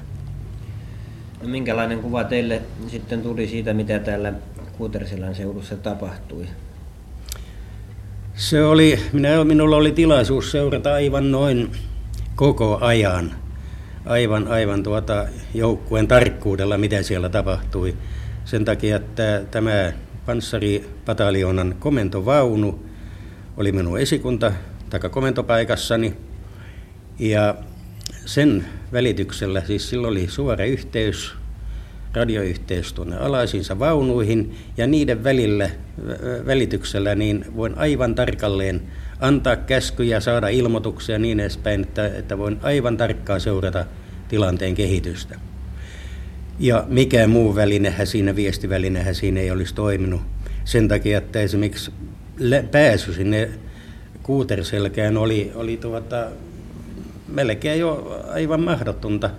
No, 1.42 1.50
minkälainen 1.50 2.00
kuva 2.00 2.24
teille 2.24 2.62
sitten 2.88 3.22
tuli 3.22 3.48
siitä, 3.48 3.74
mitä 3.74 4.00
täällä 4.00 4.34
Kuutersilän 4.80 5.36
seudussa 5.36 5.76
tapahtui? 5.78 6.46
Se 8.36 8.64
oli, 8.64 9.00
minä, 9.14 9.44
minulla 9.44 9.76
oli 9.76 9.92
tilaisuus 9.92 10.52
seurata 10.52 10.94
aivan 10.94 11.32
noin 11.32 11.72
koko 12.36 12.78
ajan, 12.82 13.32
aivan, 14.06 14.48
aivan 14.48 14.84
tuota 14.84 15.26
joukkueen 15.54 16.08
tarkkuudella, 16.08 16.78
mitä 16.78 17.04
siellä 17.04 17.30
tapahtui. 17.30 17.98
Sen 18.46 18.66
takia, 18.66 18.96
että 18.96 19.42
tämä 19.52 19.94
panssaripataljonan 20.26 21.76
komentovaunu 21.80 22.86
oli 23.58 23.72
minun 23.72 24.00
esikunta 24.00 24.52
taka 24.90 25.10
komentopaikassani. 25.10 26.14
Ja 27.20 27.56
sen 28.26 28.66
välityksellä, 28.94 29.62
siis 29.62 29.90
silloin 29.90 30.12
oli 30.12 30.28
suora 30.28 30.66
yhteys, 30.66 31.34
radioyhteys 32.14 32.94
tuonne 32.94 33.18
alaisinsa 33.18 33.80
vaunuihin 33.80 34.56
ja 34.78 34.88
niiden 34.88 35.24
välillä, 35.24 35.70
välityksellä 36.46 37.16
niin 37.16 37.46
voin 37.56 37.78
aivan 37.78 38.16
tarkalleen 38.16 38.82
antaa 39.20 39.56
käskyjä, 39.56 40.20
saada 40.20 40.48
ilmoituksia 40.48 41.20
niin 41.20 41.40
edespäin, 41.40 41.82
että, 41.82 42.06
että 42.06 42.38
voin 42.38 42.58
aivan 42.64 42.98
tarkkaan 42.98 43.42
seurata 43.42 43.86
tilanteen 44.28 44.76
kehitystä. 44.76 45.36
Ja 46.60 46.86
mikä 46.88 47.28
muu 47.28 47.56
välinehän 47.56 48.08
siinä, 48.08 48.36
viestivälinehän 48.36 49.16
siinä 49.16 49.40
ei 49.40 49.52
olisi 49.52 49.76
toiminut. 49.76 50.22
Sen 50.66 50.88
takia, 50.88 51.18
että 51.18 51.40
esimerkiksi 51.40 51.92
pääsy 52.72 53.14
sinne 53.14 53.50
kuuterselkään 54.30 55.18
oli, 55.18 55.52
oli 55.56 55.78
tuota, 55.78 56.26
melkein 57.28 57.80
jo 57.80 58.22
aivan 58.34 58.62
mahdotonta 58.62 59.30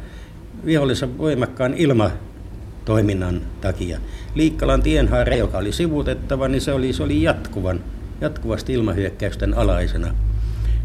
vihollisen 0.64 1.18
voimakkaan 1.18 1.74
ilmatoiminnan 1.74 3.40
takia. 3.60 4.00
Liikkalan 4.34 4.82
tienhaara, 4.82 5.36
joka 5.36 5.58
oli 5.58 5.72
sivutettava, 5.72 6.48
niin 6.48 6.60
se 6.60 6.72
oli, 6.72 6.92
se 6.92 7.02
oli 7.02 7.22
jatkuvan, 7.22 7.80
jatkuvasti 8.20 8.72
ilmahyökkäysten 8.72 9.54
alaisena. 9.54 10.14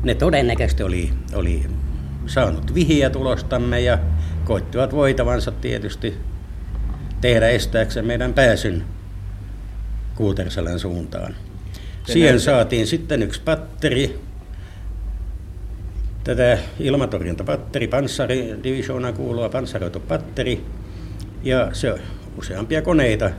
Ne 0.03 0.15
todennäköisesti 0.15 0.83
oli, 0.83 1.09
oli 1.33 1.63
saanut 2.25 2.73
vihiä 2.73 3.09
tulostamme 3.09 3.81
ja 3.81 3.99
koittivat 4.43 4.95
voitavansa 4.95 5.51
tietysti 5.51 6.13
tehdä 7.21 7.49
estääkseen 7.49 8.05
meidän 8.05 8.33
pääsyn 8.33 8.83
Kuuterselän 10.15 10.79
suuntaan. 10.79 11.35
Siihen 12.05 12.39
saatiin 12.39 12.87
sitten 12.87 13.23
yksi 13.23 13.41
patteri, 13.45 14.19
tätä 16.23 16.57
ilmatorjuntapatteri, 16.79 17.87
panssaridivisioonaan 17.87 19.13
kuuluva 19.13 19.49
panssaroitu 19.49 19.99
patteri, 19.99 20.65
ja 21.43 21.69
se 21.73 21.95
useampia 22.37 22.81
koneita 22.81 23.31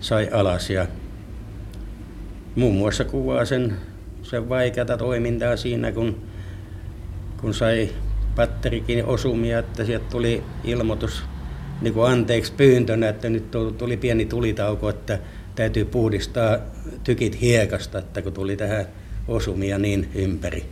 sai 0.00 0.28
alas 0.32 0.70
ja 0.70 0.86
muun 2.54 2.74
muassa 2.74 3.04
kuvaa 3.04 3.44
sen, 3.44 3.76
sen 4.22 4.48
vaikeata 4.48 4.96
toimintaa 4.96 5.56
siinä, 5.56 5.92
kun, 5.92 6.22
kun 7.40 7.54
sai 7.54 7.88
patterikin 8.36 9.04
osumia, 9.04 9.58
että 9.58 9.84
sieltä 9.84 10.06
tuli 10.10 10.42
ilmoitus 10.64 11.22
niin 11.80 11.94
kuin 11.94 12.10
anteeksi 12.10 12.52
pyyntönä, 12.52 13.08
että 13.08 13.28
nyt 13.28 13.50
tuli 13.78 13.96
pieni 13.96 14.24
tulitauko, 14.24 14.88
että 14.88 15.18
täytyy 15.54 15.84
puhdistaa 15.84 16.58
tykit 17.04 17.40
hiekasta, 17.40 17.98
että 17.98 18.22
kun 18.22 18.32
tuli 18.32 18.56
tähän 18.56 18.86
osumia 19.28 19.78
niin 19.78 20.08
ympäri. 20.14 20.64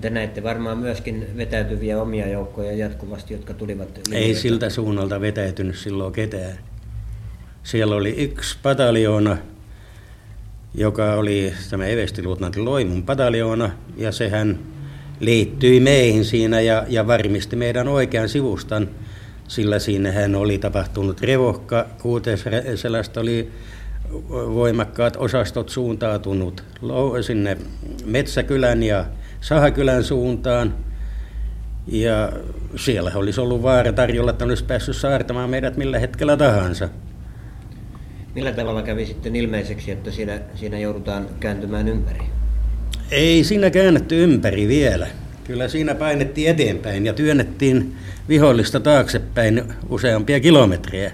Te 0.00 0.10
näitte 0.10 0.42
varmaan 0.42 0.78
myöskin 0.78 1.26
vetäytyviä 1.36 2.02
omia 2.02 2.28
joukkoja 2.28 2.72
jatkuvasti, 2.72 3.34
jotka 3.34 3.54
tulivat... 3.54 3.88
Linjoita. 3.88 4.26
Ei 4.26 4.34
siltä 4.34 4.70
suunnalta 4.70 5.20
vetäytynyt 5.20 5.76
silloin 5.76 6.12
ketään. 6.12 6.58
Siellä 7.62 7.94
oli 7.94 8.10
yksi 8.10 8.58
pataljoona, 8.62 9.36
joka 10.74 11.14
oli 11.14 11.52
tämä 11.70 11.86
Evestiluutnantti 11.86 12.60
Loimun 12.60 13.02
pataljoona, 13.02 13.70
ja 13.96 14.12
sehän 14.12 14.58
liittyi 15.20 15.80
meihin 15.80 16.24
siinä 16.24 16.60
ja, 16.60 16.84
ja 16.88 17.06
varmisti 17.06 17.56
meidän 17.56 17.88
oikean 17.88 18.28
sivustan, 18.28 18.88
sillä 19.48 19.78
siinähän 19.78 20.34
oli 20.34 20.58
tapahtunut 20.58 21.20
revohka, 21.20 21.86
Kuuteselästä 22.02 23.20
oli 23.20 23.50
voimakkaat 24.32 25.16
osastot 25.16 25.68
suuntautunut 25.68 26.64
sinne 27.20 27.56
Metsäkylän 28.04 28.82
ja 28.82 29.04
Sahakylän 29.40 30.04
suuntaan. 30.04 30.74
Ja 31.86 32.32
siellä 32.76 33.12
olisi 33.14 33.40
ollut 33.40 33.62
vaara 33.62 33.92
tarjolla, 33.92 34.30
että 34.30 34.44
olisi 34.44 34.64
päässyt 34.64 34.96
saartamaan 34.96 35.50
meidät 35.50 35.76
millä 35.76 35.98
hetkellä 35.98 36.36
tahansa. 36.36 36.88
Millä 38.34 38.52
tavalla 38.52 38.82
kävi 38.82 39.06
sitten 39.06 39.36
ilmeiseksi, 39.36 39.90
että 39.90 40.10
siinä, 40.10 40.40
siinä 40.54 40.78
joudutaan 40.78 41.26
kääntymään 41.40 41.88
ympäri? 41.88 42.20
Ei 43.10 43.44
siinä 43.44 43.70
käännetty 43.70 44.24
ympäri 44.24 44.68
vielä. 44.68 45.06
Kyllä 45.44 45.68
siinä 45.68 45.94
painettiin 45.94 46.50
eteenpäin 46.50 47.06
ja 47.06 47.12
työnnettiin 47.12 47.94
vihollista 48.28 48.80
taaksepäin 48.80 49.62
useampia 49.88 50.40
kilometrejä. 50.40 51.12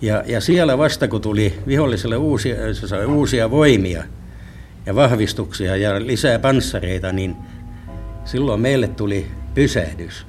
Ja, 0.00 0.24
ja 0.26 0.40
siellä 0.40 0.78
vasta 0.78 1.08
kun 1.08 1.20
tuli 1.20 1.54
viholliselle 1.66 2.16
uusia, 2.16 2.56
uusia 3.08 3.50
voimia 3.50 4.04
ja 4.86 4.94
vahvistuksia 4.94 5.76
ja 5.76 6.06
lisää 6.06 6.38
panssareita, 6.38 7.12
niin 7.12 7.36
silloin 8.24 8.60
meille 8.60 8.88
tuli 8.88 9.26
pysähdys. 9.54 10.26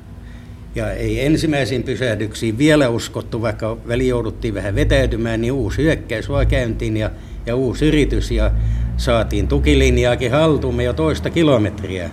Ja 0.75 0.91
ei 0.91 1.25
ensimmäisiin 1.25 1.83
pysähdyksiin 1.83 2.57
vielä 2.57 2.89
uskottu, 2.89 3.41
vaikka 3.41 3.77
väli 3.87 4.07
jouduttiin 4.07 4.53
vähän 4.53 4.75
vetäytymään, 4.75 5.41
niin 5.41 5.53
uusi 5.53 5.83
hyökkäys 5.83 6.29
vaan 6.29 6.47
käyntiin 6.47 6.97
ja, 6.97 7.11
ja 7.45 7.55
uusi 7.55 7.87
yritys 7.87 8.31
ja 8.31 8.51
saatiin 8.97 9.47
tukilinjaakin 9.47 10.31
haltuumme 10.31 10.83
jo 10.83 10.93
toista 10.93 11.29
kilometriä. 11.29 12.09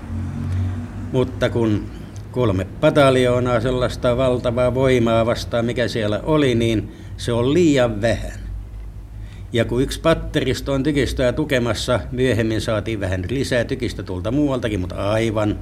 Mutta 1.13 1.51
kun 1.51 1.85
kolme 2.31 2.65
pataljoonaa 2.65 3.61
sellaista 3.61 4.17
valtavaa 4.17 4.75
voimaa 4.75 5.27
vastaan, 5.27 5.65
mikä 5.65 5.89
siellä 5.89 6.21
oli, 6.23 6.55
niin 6.55 6.93
se 7.17 7.33
on 7.33 7.55
liian 7.55 8.01
vähän. 8.01 8.41
Ja 9.53 9.65
kun 9.65 9.83
yksi 9.83 10.01
patteristo 10.01 10.73
on 10.73 10.83
tykistöä 10.83 11.33
tukemassa, 11.33 12.01
myöhemmin 12.13 12.61
saatiin 12.61 13.01
vähän 13.01 13.25
lisää 13.31 13.65
tykistä 13.65 14.03
tulta 14.03 14.31
muualtakin, 14.31 14.81
mutta 14.81 15.11
aivan, 15.11 15.59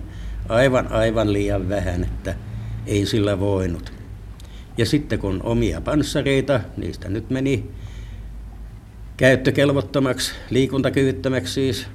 aivan 0.49 0.93
aivan 0.93 1.33
liian 1.33 1.69
vähän, 1.69 2.03
että 2.03 2.35
ei 2.87 3.07
sillä 3.07 3.41
voinut. 3.41 3.93
Ja 4.79 4.87
sitten 4.87 5.19
kun 5.19 5.41
omia 5.43 5.81
panssareita, 5.81 6.61
niistä 6.77 7.09
nyt 7.09 7.31
meni 7.31 7.71
käyttökelvottomaksi, 9.17 10.33
liikuntakyvyttömäksi 10.51 11.53
siis, 11.53 11.87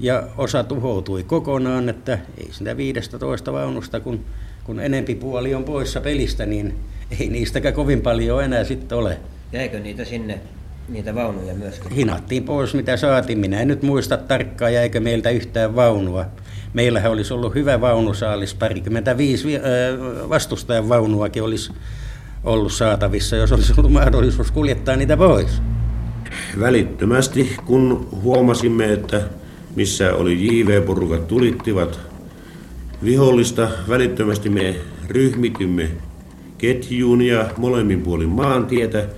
ja 0.00 0.22
osa 0.38 0.64
tuhoutui 0.64 1.22
kokonaan, 1.22 1.88
että 1.88 2.18
ei 2.38 2.48
sitä 2.50 2.76
15 2.76 3.52
vaunusta, 3.52 4.00
kun, 4.00 4.24
kun 4.64 4.80
enempi 4.80 5.14
puoli 5.14 5.54
on 5.54 5.64
poissa 5.64 6.00
pelistä, 6.00 6.46
niin 6.46 6.74
ei 7.20 7.28
niistäkään 7.28 7.74
kovin 7.74 8.00
paljon 8.00 8.44
enää 8.44 8.64
sitten 8.64 8.98
ole. 8.98 9.18
Jäikö 9.52 9.80
niitä 9.80 10.04
sinne, 10.04 10.40
niitä 10.88 11.14
vaunuja 11.14 11.54
myöskin? 11.54 11.92
Hinattiin 11.92 12.44
pois 12.44 12.74
mitä 12.74 12.96
saatiin. 12.96 13.38
Minä 13.38 13.60
en 13.60 13.68
nyt 13.68 13.82
muista 13.82 14.16
tarkkaan, 14.16 14.74
jäikö 14.74 15.00
meiltä 15.00 15.30
yhtään 15.30 15.76
vaunua. 15.76 16.26
Meillähän 16.74 17.12
olisi 17.12 17.34
ollut 17.34 17.54
hyvä 17.54 17.80
vaunusaalis, 17.80 18.54
parikymmentäviisi 18.54 19.48
vastustajan 20.28 20.88
vaunuakin 20.88 21.42
olisi 21.42 21.72
ollut 22.44 22.72
saatavissa, 22.72 23.36
jos 23.36 23.52
olisi 23.52 23.74
ollut 23.76 23.92
mahdollisuus 23.92 24.50
kuljettaa 24.50 24.96
niitä 24.96 25.16
pois. 25.16 25.62
Välittömästi, 26.60 27.56
kun 27.66 28.08
huomasimme, 28.22 28.92
että 28.92 29.22
missä 29.76 30.14
oli 30.14 30.46
JV-porukat 30.46 31.28
tulittivat 31.28 32.00
vihollista, 33.04 33.68
välittömästi 33.88 34.48
me 34.48 34.76
ryhmitymme 35.08 35.90
ketjuun 36.58 37.22
ja 37.22 37.50
molemmin 37.56 38.02
puolin 38.02 38.28
maantietä 38.28 39.08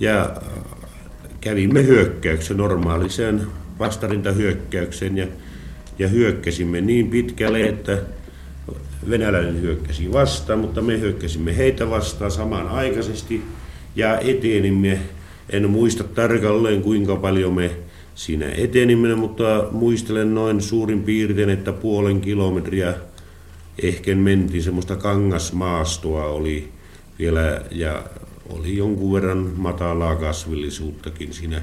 ja 0.00 0.36
kävimme 1.40 1.86
hyökkäyksen 1.86 2.56
normaaliseen 2.56 3.46
vastarintahyökkäykseen 3.78 5.16
ja, 5.16 5.26
ja 5.98 6.08
hyökkäsimme 6.08 6.80
niin 6.80 7.10
pitkälle, 7.10 7.60
että 7.60 7.98
venäläinen 9.10 9.62
hyökkäsi 9.62 10.12
vastaan, 10.12 10.58
mutta 10.58 10.82
me 10.82 11.00
hyökkäsimme 11.00 11.56
heitä 11.56 11.90
vastaan 11.90 12.30
samanaikaisesti 12.30 13.42
ja 13.96 14.18
etenimme. 14.18 14.98
En 15.50 15.70
muista 15.70 16.04
tarkalleen 16.04 16.82
kuinka 16.82 17.16
paljon 17.16 17.54
me 17.54 17.70
siinä 18.20 18.46
etenimme, 18.56 19.14
mutta 19.14 19.68
muistelen 19.70 20.34
noin 20.34 20.60
suurin 20.60 21.02
piirtein, 21.02 21.50
että 21.50 21.72
puolen 21.72 22.20
kilometriä 22.20 22.94
ehkä 23.82 24.14
mentiin. 24.14 24.62
Semmoista 24.62 24.96
kangasmaastoa 24.96 26.24
oli 26.24 26.68
vielä 27.18 27.60
ja 27.70 28.02
oli 28.48 28.76
jonkun 28.76 29.12
verran 29.12 29.52
matalaa 29.56 30.16
kasvillisuuttakin 30.16 31.32
siinä, 31.32 31.62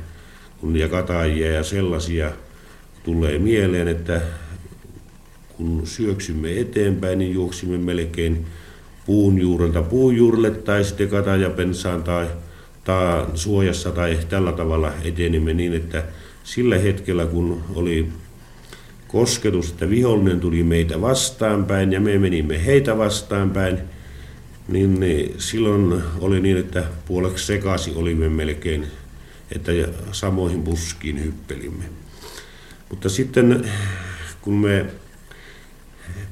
kun 0.62 0.76
ja 0.76 0.90
katajia 0.90 1.52
ja 1.52 1.64
sellaisia 1.64 2.32
tulee 3.04 3.40
mieleen, 3.40 3.88
että 3.88 4.22
kun 5.58 5.82
syöksymme 5.88 6.60
eteenpäin, 6.60 7.20
niin 7.20 7.34
juoksimme 7.34 7.78
melkein 7.78 8.46
puun 9.06 9.42
juurelta 9.42 9.82
puun 9.82 10.16
juurelle 10.16 10.52
tai 10.52 10.84
sitten 10.84 11.10
katajapensaan 11.10 12.04
tai, 12.04 12.28
tai 12.84 13.26
suojassa 13.34 13.92
tai 13.92 14.20
tällä 14.30 14.52
tavalla 14.52 14.92
etenimme 15.04 15.54
niin, 15.54 15.74
että 15.74 16.04
sillä 16.48 16.78
hetkellä 16.78 17.26
kun 17.26 17.64
oli 17.76 18.08
kosketus, 19.08 19.70
että 19.70 19.90
vihollinen 19.90 20.40
tuli 20.40 20.64
meitä 20.64 21.02
vastaanpäin 21.02 21.92
ja 21.92 22.02
me 22.02 22.18
menimme 22.18 22.66
heitä 22.66 22.98
vastaanpäin, 22.98 23.78
niin, 24.68 25.00
niin 25.00 25.36
silloin 25.38 26.04
oli 26.20 26.40
niin, 26.40 26.58
että 26.58 26.84
puoleksi 27.06 27.46
sekasi 27.46 27.92
olimme 27.96 28.30
melkein, 28.30 28.88
että 29.56 29.72
samoihin 30.12 30.64
puskiin 30.64 31.24
hyppelimme. 31.24 31.84
Mutta 32.90 33.10
sitten 33.10 33.70
kun 34.42 34.54
me 34.54 34.86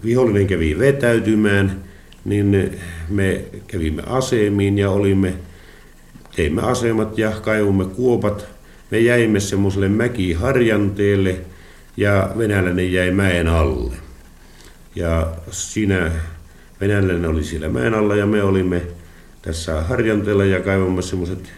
vihollinen 0.03 0.47
kävi 0.47 0.79
vetäytymään, 0.79 1.83
niin 2.25 2.79
me 3.09 3.45
kävimme 3.67 4.03
asemiin 4.05 4.77
ja 4.77 4.89
olimme, 4.89 5.33
teimme 6.35 6.61
asemat 6.61 7.17
ja 7.17 7.31
kaivumme 7.31 7.85
kuopat. 7.85 8.54
Me 8.95 8.99
jäimme 8.99 9.39
semmoiselle 9.39 9.89
mäkiharjanteelle 9.89 11.39
ja 11.97 12.29
venäläinen 12.37 12.93
jäi 12.93 13.11
mäen 13.11 13.47
alle. 13.47 13.95
Ja 14.95 15.33
siinä 15.51 16.11
venäläinen 16.81 17.25
oli 17.25 17.43
siellä 17.43 17.69
mäen 17.69 17.93
alla 17.93 18.15
ja 18.15 18.25
me 18.25 18.43
olimme 18.43 18.81
tässä 19.41 19.81
harjanteella 19.81 20.45
ja 20.45 20.59
kaivamme 20.59 21.01
semmoiset 21.01 21.53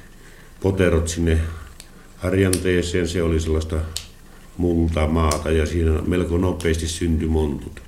poterot 0.61 1.07
sinne 1.07 1.39
harjanteeseen. 2.17 3.07
Se 3.07 3.23
oli 3.23 3.39
sellaista 3.39 3.75
multamaata 4.57 5.51
ja 5.51 5.65
siinä 5.65 6.01
melko 6.07 6.37
nopeasti 6.37 6.87
syntyi 6.87 7.27
montut. 7.27 7.81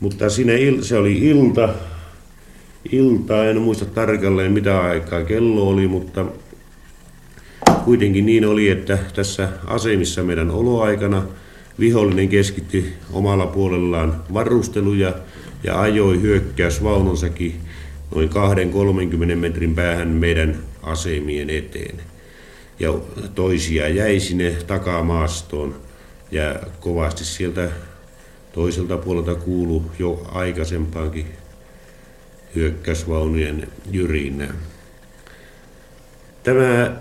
Mutta 0.00 0.30
siinä 0.30 0.52
il, 0.52 0.82
se 0.82 0.96
oli 0.96 1.18
ilta, 1.18 1.74
ilta, 2.92 3.44
en 3.44 3.60
muista 3.60 3.84
tarkalleen 3.84 4.52
mitä 4.52 4.80
aikaa 4.80 5.24
kello 5.24 5.68
oli, 5.68 5.86
mutta 5.86 6.26
kuitenkin 7.84 8.26
niin 8.26 8.44
oli, 8.44 8.68
että 8.68 8.98
tässä 9.14 9.48
asemissa 9.66 10.22
meidän 10.22 10.50
oloaikana 10.50 11.22
vihollinen 11.80 12.28
keskitti 12.28 12.92
omalla 13.12 13.46
puolellaan 13.46 14.22
varusteluja 14.34 15.14
ja 15.64 15.80
ajoi 15.80 16.20
hyökkäysvaununsakin 16.20 17.60
noin 18.14 18.30
2-30 19.32 19.36
metrin 19.36 19.74
päähän 19.74 20.08
meidän 20.08 20.58
asemien 20.82 21.50
eteen. 21.50 22.00
Ja 22.80 22.94
toisia 23.34 23.88
jäi 23.88 24.20
sinne 24.20 24.50
takamaastoon 24.66 25.74
ja 26.30 26.54
kovasti 26.80 27.24
sieltä 27.24 27.70
toiselta 28.52 28.98
puolelta 28.98 29.34
kuulu 29.34 29.90
jo 29.98 30.26
aikaisempaankin 30.32 31.26
hyökkäysvaunujen 32.54 33.68
jyrinä. 33.90 34.48
Tämä 36.42 36.96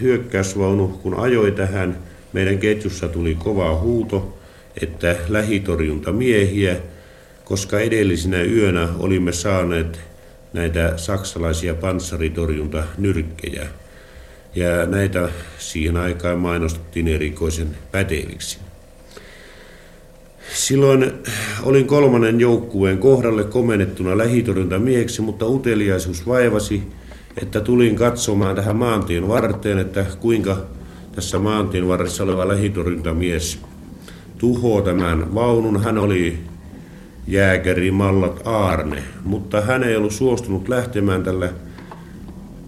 hyökkäysvaunu, 0.00 0.88
kun 0.88 1.14
ajoi 1.14 1.52
tähän, 1.52 1.98
meidän 2.32 2.58
ketjussa 2.58 3.08
tuli 3.08 3.34
kova 3.34 3.76
huuto, 3.76 4.38
että 4.82 5.16
lähitorjunta 5.28 6.12
miehiä, 6.12 6.76
koska 7.44 7.80
edellisinä 7.80 8.42
yönä 8.42 8.88
olimme 8.98 9.32
saaneet 9.32 10.00
näitä 10.52 10.92
saksalaisia 10.96 11.74
panssaritorjuntanyrkkejä. 11.74 13.66
Ja 14.54 14.86
näitä 14.86 15.28
siihen 15.58 15.96
aikaan 15.96 16.38
mainostettiin 16.38 17.08
erikoisen 17.08 17.76
päteviksi. 17.92 18.58
Silloin 20.54 21.12
olin 21.62 21.86
kolmannen 21.86 22.40
joukkueen 22.40 22.98
kohdalle 22.98 23.44
komennettuna 23.44 24.18
lähitorjuntamieheksi, 24.18 25.22
mutta 25.22 25.46
uteliaisuus 25.46 26.26
vaivasi, 26.26 26.82
että 27.36 27.60
tulin 27.60 27.96
katsomaan 27.96 28.56
tähän 28.56 28.76
maantien 28.76 29.28
varteen, 29.28 29.78
että 29.78 30.06
kuinka 30.20 30.56
tässä 31.12 31.38
maantien 31.38 31.88
varressa 31.88 32.24
oleva 32.24 32.48
lähitorjuntamies 32.48 33.58
tuhoaa 34.38 34.82
tämän 34.82 35.34
vaunun. 35.34 35.82
Hän 35.82 35.98
oli 35.98 36.38
jääkäri 37.28 37.90
Mallat 37.90 38.46
Aarne, 38.46 39.02
mutta 39.24 39.60
hän 39.60 39.84
ei 39.84 39.96
ollut 39.96 40.12
suostunut 40.12 40.68
lähtemään 40.68 41.22
tällä, 41.22 41.52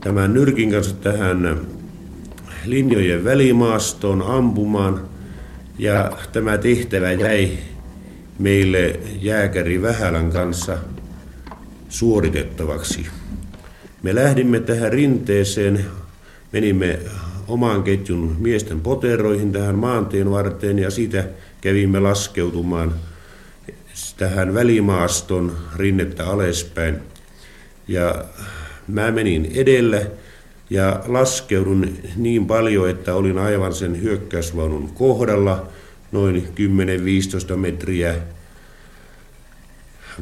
tämän 0.01 0.35
nyrkin 0.35 0.71
kanssa 0.71 0.97
tähän 0.97 1.61
linjojen 2.65 3.25
välimaastoon 3.25 4.23
ampumaan. 4.23 5.01
Ja 5.79 6.13
tämä 6.33 6.59
tehtävä 6.59 7.13
jäi 7.13 7.59
meille 8.39 9.01
jääkäri 9.21 9.83
Vähälän 9.83 10.31
kanssa 10.31 10.79
suoritettavaksi. 11.89 13.07
Me 14.03 14.15
lähdimme 14.15 14.61
tähän 14.61 14.93
rinteeseen, 14.93 15.85
menimme 16.53 16.99
omaan 17.49 17.83
ketjun 17.83 18.37
miesten 18.39 18.81
poteroihin 18.81 19.53
tähän 19.53 19.79
maantien 19.79 20.31
varteen 20.31 20.79
ja 20.79 20.91
siitä 20.91 21.25
kävimme 21.61 22.01
laskeutumaan 22.01 22.95
tähän 24.17 24.55
välimaaston 24.55 25.57
rinnettä 25.77 26.27
alaspäin. 26.27 26.97
Ja 27.89 28.25
mä 28.89 29.11
menin 29.11 29.53
edellä 29.55 30.03
ja 30.71 31.03
laskeudun 31.07 31.99
niin 32.17 32.47
paljon, 32.47 32.91
että 32.91 33.15
olin 33.15 33.39
aivan 33.39 33.75
sen 33.75 34.03
hyökkäysvaunun 34.03 34.91
kohdalla 34.95 35.69
noin 36.13 36.49
10-15 37.53 37.57
metriä 37.57 38.15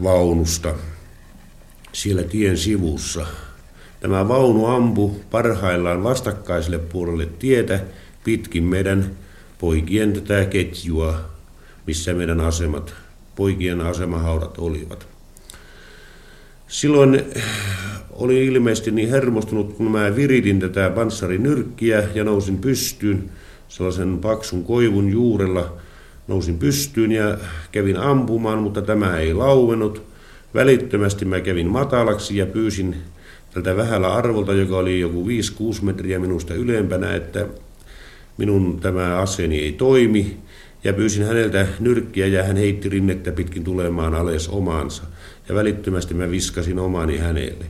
vaunusta 0.02 0.74
siellä 1.92 2.22
tien 2.22 2.58
sivussa. 2.58 3.26
Tämä 4.00 4.28
vaunu 4.28 4.66
ampu 4.66 5.20
parhaillaan 5.30 6.04
vastakkaiselle 6.04 6.78
puolelle 6.78 7.26
tietä 7.26 7.80
pitkin 8.24 8.64
meidän 8.64 9.10
poikien 9.58 10.12
tätä 10.12 10.44
ketjua, 10.44 11.20
missä 11.86 12.14
meidän 12.14 12.40
asemat, 12.40 12.94
poikien 13.36 13.80
asemahaudat 13.80 14.58
olivat. 14.58 15.06
Silloin 16.68 17.22
oli 18.10 18.46
ilmeisesti 18.46 18.90
niin 18.90 19.10
hermostunut, 19.10 19.72
kun 19.72 19.90
mä 19.90 20.16
viritin 20.16 20.60
tätä 20.60 20.90
panssarinyrkkiä 20.90 22.04
ja 22.14 22.24
nousin 22.24 22.58
pystyyn 22.58 23.30
sellaisen 23.68 24.18
paksun 24.18 24.64
koivun 24.64 25.10
juurella 25.10 25.76
nousin 26.30 26.58
pystyyn 26.58 27.12
ja 27.12 27.38
kävin 27.72 27.96
ampumaan, 27.96 28.58
mutta 28.58 28.82
tämä 28.82 29.18
ei 29.18 29.34
lauennut. 29.34 30.02
Välittömästi 30.54 31.24
mä 31.24 31.40
kävin 31.40 31.66
matalaksi 31.66 32.36
ja 32.36 32.46
pyysin 32.46 32.96
tältä 33.54 33.76
vähällä 33.76 34.14
arvolta, 34.14 34.52
joka 34.52 34.76
oli 34.76 35.00
joku 35.00 35.24
5-6 35.24 35.28
metriä 35.82 36.18
minusta 36.18 36.54
ylempänä, 36.54 37.14
että 37.14 37.46
minun 38.36 38.80
tämä 38.80 39.16
aseeni 39.16 39.58
ei 39.58 39.72
toimi. 39.72 40.36
Ja 40.84 40.92
pyysin 40.92 41.26
häneltä 41.26 41.66
nyrkkiä 41.80 42.26
ja 42.26 42.44
hän 42.44 42.56
heitti 42.56 42.88
rinnettä 42.88 43.32
pitkin 43.32 43.64
tulemaan 43.64 44.14
ales 44.14 44.48
omaansa. 44.48 45.02
Ja 45.48 45.54
välittömästi 45.54 46.14
mä 46.14 46.30
viskasin 46.30 46.78
omani 46.78 47.18
hänelle. 47.18 47.64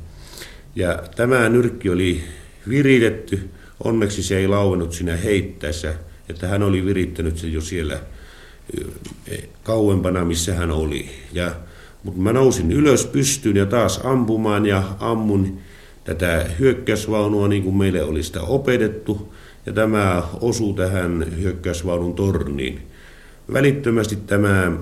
Ja 0.77 1.03
tämä 1.17 1.49
nyrkki 1.49 1.91
oli 1.91 2.21
viritetty. 2.69 3.49
Onneksi 3.85 4.23
se 4.23 4.39
ei 4.39 4.49
lauennut 4.49 4.93
siinä 4.93 5.17
heittäessä, 5.17 5.95
että 6.29 6.49
hän 6.49 6.63
oli 6.63 6.87
virittänyt 6.87 7.39
sen 7.39 7.53
jo 7.53 7.61
siellä 7.61 8.01
kauempana, 9.63 10.25
missä 10.25 10.55
hän 10.55 10.71
oli. 10.71 11.11
Ja, 11.33 11.55
mutta 12.03 12.21
mä 12.21 12.33
nousin 12.33 12.73
ylös 12.73 13.07
pystyyn 13.07 13.57
ja 13.57 13.67
taas 13.67 14.01
ampumaan 14.05 14.67
ja 14.67 14.83
ammun 15.01 15.59
tätä 16.05 16.47
hyökkäysvaunua 16.59 17.49
niin 17.49 17.63
kuin 17.63 17.77
meille 17.77 18.03
oli 18.03 18.23
sitä 18.23 18.43
opetettu. 18.43 19.35
Ja 19.67 19.73
tämä 19.73 20.23
osui 20.41 20.75
tähän 20.75 21.27
hyökkäysvaunun 21.41 22.15
torniin. 22.15 22.81
Välittömästi 23.53 24.17
tämä 24.17 24.73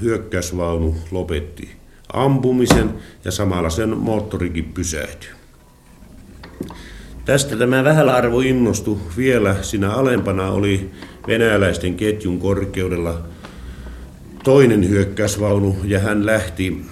hyökkäysvaunu 0.00 0.96
lopetti 1.10 1.70
ampumisen 2.12 2.94
ja 3.24 3.30
samalla 3.30 3.70
sen 3.70 3.96
moottorikin 3.98 4.64
pysähtyi. 4.64 5.30
Tästä 7.24 7.56
tämä 7.56 7.84
vähällä 7.84 8.14
arvo 8.14 8.40
innostui 8.40 8.98
vielä. 9.16 9.56
Siinä 9.62 9.90
alempana 9.90 10.50
oli 10.50 10.90
venäläisten 11.26 11.94
ketjun 11.94 12.38
korkeudella 12.38 13.22
toinen 14.44 14.88
hyökkäysvaunu 14.88 15.76
ja 15.84 16.00
hän 16.00 16.26
lähti 16.26 16.82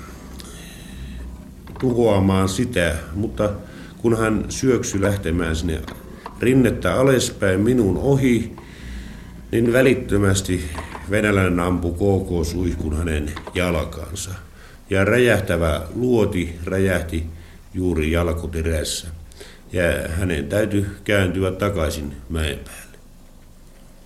tuhoamaan 1.80 2.48
sitä, 2.48 2.94
mutta 3.14 3.50
kun 4.04 4.18
hän 4.18 4.44
syöksy 4.48 5.02
lähtemään 5.02 5.56
sinne 5.56 5.80
rinnettä 6.40 6.94
alaspäin 6.94 7.60
minun 7.60 7.98
ohi, 7.98 8.56
niin 9.52 9.72
välittömästi 9.72 10.64
venäläinen 11.10 11.60
ampui 11.60 11.92
KK-suihkun 11.92 12.96
hänen 12.96 13.32
jalkansa. 13.54 14.30
Ja 14.90 15.04
räjähtävä 15.04 15.82
luoti 15.94 16.54
räjähti 16.64 17.26
juuri 17.74 18.10
jalkoterässä. 18.10 19.08
Ja 19.72 19.82
hänen 20.08 20.48
täytyi 20.48 20.86
kääntyä 21.04 21.52
takaisin 21.52 22.16
mäen 22.28 22.58
päälle. 22.58 22.98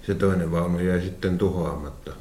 Se 0.07 0.15
toinen 0.15 0.51
vaunu 0.51 0.79
jäi 0.79 1.01
sitten 1.01 1.39
tuhoamatta. 1.39 2.13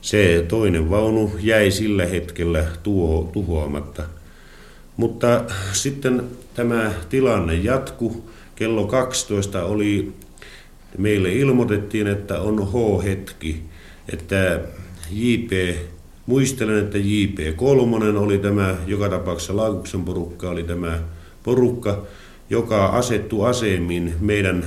Se 0.00 0.44
toinen 0.48 0.90
vaunu 0.90 1.32
jäi 1.40 1.70
sillä 1.70 2.06
hetkellä 2.06 2.64
tuo, 2.82 3.30
tuhoamatta. 3.32 4.02
Mutta 4.96 5.44
sitten 5.72 6.24
tämä 6.54 6.92
tilanne 7.08 7.54
jatku. 7.54 8.30
Kello 8.56 8.86
12 8.86 9.64
oli, 9.64 10.12
meille 10.98 11.32
ilmoitettiin, 11.32 12.06
että 12.06 12.40
on 12.40 12.68
H-hetki, 12.68 13.62
että 14.12 14.60
JP, 15.10 15.76
muistelen, 16.26 16.78
että 16.78 16.98
JP3 16.98 18.16
oli 18.16 18.38
tämä, 18.38 18.74
joka 18.86 19.08
tapauksessa 19.08 19.56
Laakuksen 19.56 20.04
porukka 20.04 20.50
oli 20.50 20.62
tämä 20.62 20.98
porukka, 21.42 22.06
joka 22.50 22.86
asettu 22.86 23.42
asemiin 23.42 24.14
meidän 24.20 24.64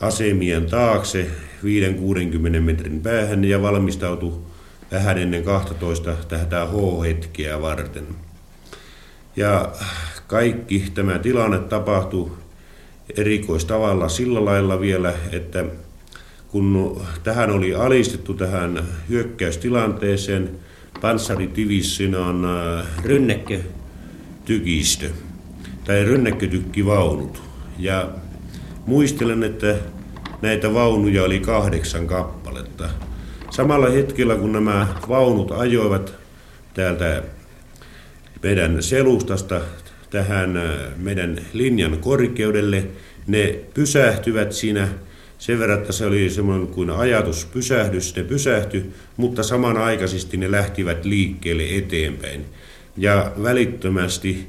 asemien 0.00 0.66
taakse 0.66 1.30
5-60 1.64 2.60
metrin 2.60 3.00
päähän 3.00 3.44
ja 3.44 3.62
valmistautui 3.62 4.32
vähän 4.92 5.18
ennen 5.18 5.44
12 5.44 6.14
tähän 6.28 6.68
H-hetkeä 6.68 7.62
varten. 7.62 8.25
Ja 9.36 9.72
kaikki 10.26 10.84
tämä 10.94 11.18
tilanne 11.18 11.58
tapahtui 11.58 12.30
erikoistavalla 13.16 14.08
sillä 14.08 14.44
lailla 14.44 14.80
vielä, 14.80 15.14
että 15.32 15.64
kun 16.48 17.00
tähän 17.24 17.50
oli 17.50 17.74
alistettu 17.74 18.34
tähän 18.34 18.82
hyökkäystilanteeseen, 19.08 20.50
panssaritivissinaan 21.00 22.44
äh, 22.44 22.86
rynnekkötykistö 23.04 25.10
tai 25.84 26.04
rynnekkötykkivaunut. 26.04 27.42
Ja 27.78 28.08
muistelen, 28.86 29.42
että 29.42 29.74
näitä 30.42 30.74
vaunuja 30.74 31.24
oli 31.24 31.40
kahdeksan 31.40 32.06
kappaletta. 32.06 32.88
Samalla 33.50 33.90
hetkellä, 33.90 34.36
kun 34.36 34.52
nämä 34.52 34.86
vaunut 35.08 35.50
ajoivat 35.50 36.14
täältä 36.74 37.22
meidän 38.46 38.82
selustasta 38.82 39.60
tähän 40.10 40.56
äh, 40.56 40.64
meidän 40.96 41.38
linjan 41.52 41.98
korkeudelle, 41.98 42.84
ne 43.26 43.58
pysähtyvät 43.74 44.52
siinä 44.52 44.88
sen 45.38 45.58
verran, 45.58 45.78
että 45.78 45.92
se 45.92 46.06
oli 46.06 46.30
semmoinen 46.30 46.66
kuin 46.66 46.90
ajatuspysähdys, 46.90 48.16
ne 48.16 48.22
pysähtyi, 48.22 48.90
mutta 49.16 49.42
samanaikaisesti 49.42 50.36
ne 50.36 50.50
lähtivät 50.50 51.04
liikkeelle 51.04 51.62
eteenpäin. 51.70 52.44
Ja 52.96 53.32
välittömästi, 53.42 54.46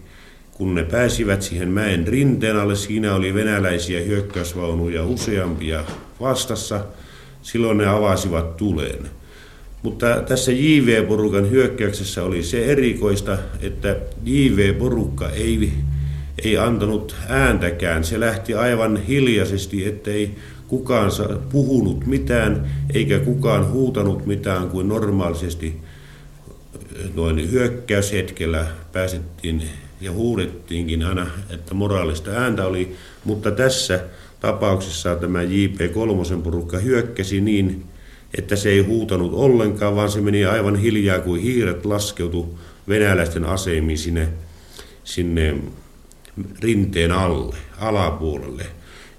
kun 0.52 0.76
ne 0.76 0.84
pääsivät 0.84 1.42
siihen 1.42 1.70
mäen 1.70 2.08
rinteen 2.08 2.58
alle, 2.58 2.76
siinä 2.76 3.16
oli 3.16 3.34
venäläisiä 3.34 4.00
hyökkäysvaunuja 4.00 5.06
useampia 5.06 5.84
vastassa, 6.20 6.86
silloin 7.42 7.78
ne 7.78 7.88
avasivat 7.88 8.58
tuleen. 8.58 9.10
Mutta 9.88 10.22
tässä 10.22 10.52
JV-porukan 10.52 11.50
hyökkäyksessä 11.50 12.24
oli 12.24 12.44
se 12.44 12.66
erikoista, 12.66 13.38
että 13.62 13.96
JV-porukka 14.26 15.30
ei, 15.30 15.74
ei 16.44 16.58
antanut 16.58 17.16
ääntäkään. 17.30 18.04
Se 18.04 18.20
lähti 18.20 18.54
aivan 18.54 18.98
hiljaisesti, 18.98 19.86
ettei 19.86 20.36
kukaan 20.68 21.12
puhunut 21.52 22.06
mitään, 22.06 22.70
eikä 22.94 23.20
kukaan 23.20 23.72
huutanut 23.72 24.26
mitään 24.26 24.70
kuin 24.70 24.88
normaalisesti 24.88 25.76
noin 27.16 27.52
hyökkäyshetkellä 27.52 28.68
pääsettiin 28.92 29.64
ja 30.02 30.12
huudettiinkin 30.12 31.04
aina, 31.04 31.28
että 31.50 31.74
moraalista 31.74 32.32
ääntä 32.32 32.66
oli, 32.66 32.96
mutta 33.26 33.52
tässä 33.52 34.00
tapauksessa 34.40 35.16
tämä 35.16 35.44
JP3 35.44 36.42
porukka 36.44 36.78
hyökkäsi 36.78 37.42
niin, 37.42 37.86
että 38.38 38.56
se 38.56 38.70
ei 38.70 38.80
huutanut 38.80 39.34
ollenkaan, 39.34 39.96
vaan 39.96 40.12
se 40.12 40.22
meni 40.22 40.46
aivan 40.46 40.76
hiljaa 40.76 41.20
kuin 41.20 41.42
hiiret 41.42 41.86
laskeutu 41.86 42.60
venäläisten 42.88 43.46
asemiin 43.46 43.98
sinne, 43.98 44.30
sinne 45.04 45.58
rinteen 46.62 47.12
alle, 47.12 47.56
alapuolelle. 47.80 48.66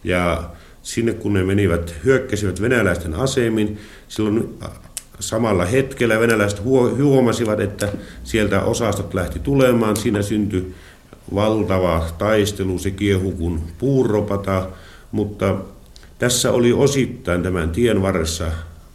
Ja 0.04 0.50
sinne 0.82 1.12
kun 1.12 1.32
ne 1.32 1.44
menivät, 1.44 1.94
hyökkäsivät 2.04 2.60
venäläisten 2.60 3.14
asemiin, 3.14 3.78
silloin 4.08 4.58
samalla 5.20 5.64
hetkellä 5.64 6.20
venäläiset 6.20 6.62
huomasivat, 6.96 7.60
että 7.60 7.92
sieltä 8.24 8.62
osastot 8.62 9.14
lähti 9.14 9.38
tulemaan. 9.38 9.96
Siinä 9.96 10.22
syntyi 10.22 10.74
valtava 11.34 12.06
taistelu, 12.18 12.78
se 12.78 12.90
kiehu 12.90 13.32
kuin 13.32 13.60
puuropata, 13.78 14.68
mutta 15.12 15.56
tässä 16.18 16.52
oli 16.52 16.72
osittain 16.72 17.42
tämän 17.42 17.70
tien 17.70 18.02
varressa, 18.02 18.46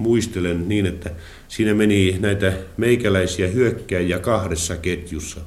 muistelen 0.04 0.70
niin, 0.70 0.86
että 0.86 1.10
siinä 1.48 1.74
meni 1.74 2.18
näitä 2.20 2.54
meikäläisiä 2.78 3.48
hyökkäjiä 3.48 4.20
kahdessa 4.20 4.76
ketjussa. 4.76 5.42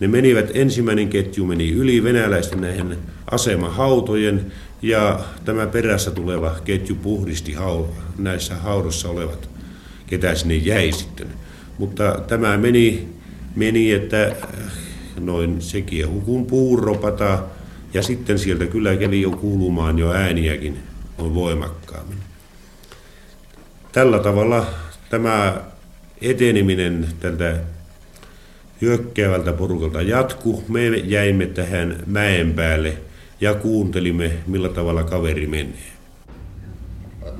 Ne 0.00 0.08
menivät, 0.08 0.50
ensimmäinen 0.54 1.08
ketju 1.08 1.46
meni 1.46 1.70
yli 1.70 2.02
venäläisten 2.02 2.60
näihin 2.60 2.96
asemahautojen 3.30 4.52
ja 4.82 5.20
tämä 5.44 5.66
perässä 5.66 6.10
tuleva 6.10 6.56
ketju 6.64 6.94
puhdisti 6.94 7.54
näissä 8.18 8.54
haudossa 8.54 9.08
olevat, 9.08 9.50
ketä 10.06 10.34
sinne 10.34 10.54
jäi 10.54 10.92
sitten. 10.92 11.26
Mutta 11.78 12.22
tämä 12.28 12.56
meni, 12.56 13.08
meni 13.56 13.92
että 13.92 14.36
noin 15.20 15.62
se 15.62 15.82
kiehukun 15.82 16.46
puuropata 16.46 17.42
ja 17.94 18.02
sitten 18.02 18.38
sieltä 18.38 18.66
kyllä 18.66 18.96
kävi 18.96 19.22
jo 19.22 19.30
kuulumaan 19.30 19.98
jo 19.98 20.12
ääniäkin 20.12 20.78
on 21.18 21.34
voimakkaammin. 21.34 22.29
Tällä 23.92 24.18
tavalla 24.18 24.66
tämä 25.10 25.56
eteneminen 26.22 27.06
tältä 27.20 27.56
hyökkäävältä 28.80 29.52
porukalta 29.52 30.02
jatku. 30.02 30.64
Me 30.68 30.86
jäimme 30.86 31.46
tähän 31.46 31.96
mäen 32.06 32.52
päälle 32.52 32.92
ja 33.40 33.54
kuuntelimme, 33.54 34.32
millä 34.46 34.68
tavalla 34.68 35.02
kaveri 35.02 35.46
menee. 35.46 35.90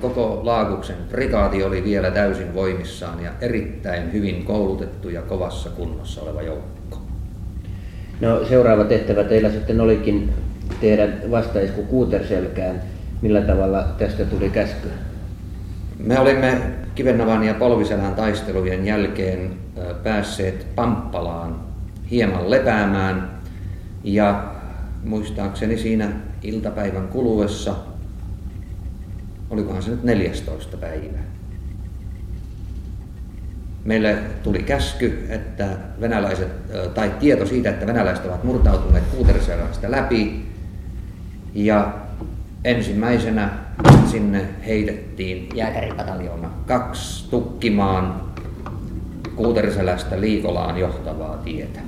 Koko 0.00 0.40
Laakuksen 0.42 0.96
prikaati 1.10 1.64
oli 1.64 1.84
vielä 1.84 2.10
täysin 2.10 2.54
voimissaan 2.54 3.24
ja 3.24 3.30
erittäin 3.40 4.12
hyvin 4.12 4.44
koulutettu 4.44 5.08
ja 5.08 5.22
kovassa 5.22 5.70
kunnossa 5.70 6.22
oleva 6.22 6.42
joukko. 6.42 7.02
No 8.20 8.44
seuraava 8.44 8.84
tehtävä 8.84 9.24
teillä 9.24 9.50
sitten 9.50 9.80
olikin 9.80 10.32
tehdä 10.80 11.08
vastaisku 11.30 11.82
Kuuterselkään. 11.82 12.82
Millä 13.22 13.40
tavalla 13.40 13.82
tästä 13.98 14.24
tuli 14.24 14.50
käsky? 14.50 14.88
Me 16.04 16.18
olimme 16.18 16.62
Kivennavan 16.94 17.44
ja 17.44 17.54
Polviselän 17.54 18.14
taistelujen 18.14 18.86
jälkeen 18.86 19.52
päässeet 20.02 20.66
Pamppalaan 20.74 21.60
hieman 22.10 22.50
lepäämään 22.50 23.30
ja 24.04 24.52
muistaakseni 25.04 25.78
siinä 25.78 26.08
iltapäivän 26.42 27.08
kuluessa, 27.08 27.74
olikohan 29.50 29.82
se 29.82 29.90
nyt 29.90 30.04
14 30.04 30.76
päivä, 30.76 31.18
meille 33.84 34.18
tuli 34.42 34.62
käsky, 34.62 35.26
että 35.28 35.68
venäläiset, 36.00 36.48
tai 36.94 37.12
tieto 37.20 37.46
siitä, 37.46 37.70
että 37.70 37.86
venäläiset 37.86 38.26
ovat 38.26 38.44
murtautuneet 38.44 39.04
Kuuteriselästä 39.04 39.90
läpi. 39.90 40.44
Ja 41.54 41.94
ensimmäisenä 42.64 43.50
sinne 44.10 44.44
heitettiin 44.66 45.48
jääkäripataljoona 45.54 46.50
kaksi 46.66 47.30
tukkimaan 47.30 48.30
Kuuteriselästä 49.36 50.20
Liikolaan 50.20 50.78
johtavaa 50.78 51.36
tietä. 51.36 51.80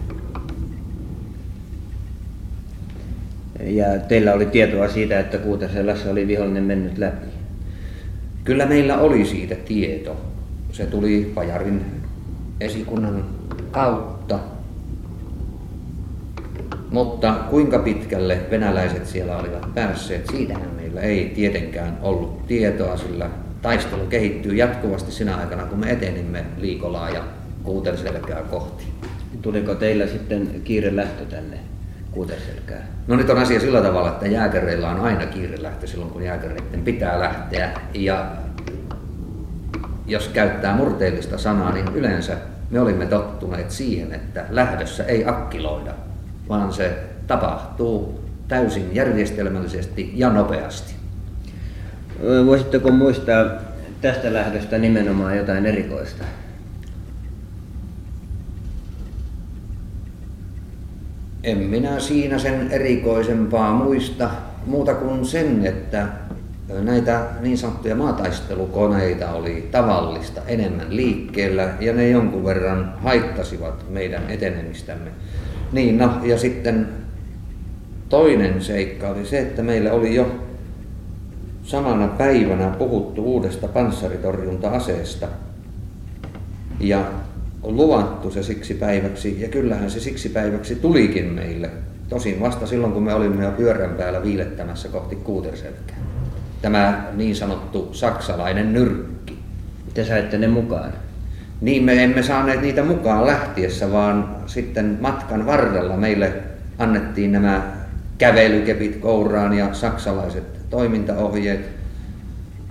Ja 3.61 3.99
teillä 4.09 4.33
oli 4.33 4.47
tietoa 4.47 4.89
siitä, 4.89 5.21
että 5.21 5.39
Kuuteriselässä 5.39 6.11
oli 6.11 6.27
vihollinen 6.27 6.63
mennyt 6.63 6.99
läpi? 6.99 7.27
Kyllä 8.45 8.67
meillä 8.67 8.99
oli 8.99 9.25
siitä 9.25 9.55
tieto. 9.55 10.17
Se 10.73 10.87
tuli 10.87 11.33
Pajarin 11.35 11.85
esikunnan 12.61 13.25
kautta. 13.71 14.39
Mutta 16.93 17.35
kuinka 17.51 17.79
pitkälle 17.79 18.39
venäläiset 18.51 19.07
siellä 19.07 19.37
olivat 19.37 19.75
päässeet, 19.75 20.27
siitähän 20.27 20.71
meillä 20.77 21.01
ei 21.01 21.33
tietenkään 21.35 21.99
ollut 22.03 22.47
tietoa, 22.47 22.97
sillä 22.97 23.31
taistelu 23.63 24.07
kehittyy 24.07 24.55
jatkuvasti 24.55 25.13
sinä 25.13 25.37
aikana, 25.37 25.67
kun 25.67 25.79
me 25.79 25.91
etenimme 25.91 26.45
Liikolaa 26.57 27.11
ja 27.11 27.25
Kuutenselkää 27.63 28.43
kohti. 28.43 28.85
Tuliko 29.43 29.75
teillä 29.75 30.07
sitten 30.07 30.61
kiire 30.65 30.97
lähtö 30.97 31.25
tänne 31.25 31.59
Kuutenselkään? 32.11 32.83
No 33.07 33.17
nyt 33.17 33.31
on 33.31 33.39
asia 33.39 33.61
sillä 33.61 33.83
tavalla, 33.83 34.09
että 34.09 34.27
jääkäreillä 34.27 34.91
on 34.91 35.01
aina 35.01 35.27
kiire 35.27 35.63
lähtö 35.63 35.87
silloin, 35.87 36.11
kun 36.11 36.23
jääkäreiden 36.23 36.83
pitää 36.85 37.21
lähteä. 37.21 37.71
Ja 37.95 38.27
jos 40.07 40.29
käyttää 40.29 40.77
murteellista 40.77 41.39
sanaa, 41.39 41.73
niin 41.73 41.87
yleensä 41.95 42.37
me 42.71 42.81
olimme 42.81 43.07
tottuneet 43.07 43.71
siihen, 43.71 44.13
että 44.13 44.45
lähdössä 44.51 45.05
ei 45.05 45.25
akkiloida, 45.25 45.93
vaan 46.53 46.73
se 46.73 46.99
tapahtuu 47.27 48.21
täysin 48.49 48.95
järjestelmällisesti 48.95 50.13
ja 50.15 50.31
nopeasti. 50.31 50.95
Voisitteko 52.47 52.91
muistaa 52.91 53.45
tästä 54.01 54.33
lähdöstä 54.33 54.79
nimenomaan 54.79 55.37
jotain 55.37 55.67
erikoista? 55.67 56.25
En 61.45 61.59
minä 61.59 62.01
siinä 62.01 62.39
sen 62.39 62.71
erikoisempaa 62.71 63.73
muista, 63.73 64.31
muuta 64.67 64.95
kuin 64.95 65.25
sen, 65.25 65.67
että 65.67 66.09
näitä 66.69 67.27
niin 67.41 67.59
sanottuja 67.59 67.97
maataistelukoneita 67.97 69.31
oli 69.31 69.69
tavallista 69.71 70.41
enemmän 70.47 70.97
liikkeellä 70.97 71.69
ja 71.81 71.93
ne 71.93 72.09
jonkun 72.09 72.45
verran 72.45 72.95
haittasivat 73.03 73.91
meidän 73.91 74.31
etenemistämme. 74.31 75.11
Niin, 75.73 75.99
no, 75.99 76.21
ja 76.23 76.39
sitten 76.39 76.89
toinen 78.09 78.63
seikka 78.63 79.09
oli 79.09 79.27
se, 79.27 79.39
että 79.39 79.63
meillä 79.63 79.93
oli 79.93 80.15
jo 80.15 80.37
samana 81.63 82.09
päivänä 82.09 82.71
puhuttu 82.71 83.25
uudesta 83.25 83.69
panssaritorjunta-aseesta 83.69 85.29
ja 86.81 87.05
luvattu 87.63 88.31
se 88.31 88.43
siksi 88.43 88.75
päiväksi, 88.75 89.41
ja 89.41 89.49
kyllähän 89.49 89.91
se 89.91 90.01
siksi 90.01 90.29
päiväksi 90.29 90.75
tulikin 90.75 91.27
meille. 91.27 91.71
Tosin 92.09 92.41
vasta 92.41 92.67
silloin, 92.67 92.93
kun 92.93 93.03
me 93.03 93.15
olimme 93.15 93.45
jo 93.45 93.51
pyörän 93.51 93.95
päällä 93.95 94.23
viilettämässä 94.23 94.89
kohti 94.89 95.17
Kuuterselkää 95.17 96.03
tämä 96.63 97.05
niin 97.17 97.37
sanottu 97.37 97.89
saksalainen 97.93 98.73
nyrkki. 98.73 99.39
Te 99.95 100.05
saitte 100.05 100.39
ne 100.39 100.49
mukaan? 100.49 100.93
Niin, 101.63 101.85
me 101.85 102.05
emme 102.05 102.23
saaneet 102.23 102.63
niitä 102.63 102.85
mukaan 102.85 103.27
lähtiessä, 103.27 103.93
vaan 103.93 104.37
sitten 104.47 104.99
matkan 105.01 105.47
varrella 105.47 105.97
meille 105.97 106.33
annettiin 106.79 107.33
nämä 107.33 107.63
kävelykepit 108.19 108.97
kouraan 108.97 109.53
ja 109.53 109.75
saksalaiset 109.75 110.71
toimintaohjeet, 110.71 111.69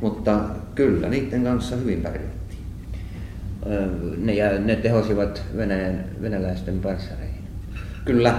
mutta 0.01 0.39
kyllä 0.75 1.09
niiden 1.09 1.43
kanssa 1.43 1.75
hyvin 1.75 2.01
pärjättiin. 2.01 2.59
Ne, 4.17 4.33
ja 4.33 4.59
ne 4.59 4.75
tehosivat 4.75 5.41
Venäjän, 5.57 6.05
venäläisten 6.21 6.79
panssareihin? 6.79 7.43
Kyllä. 8.05 8.35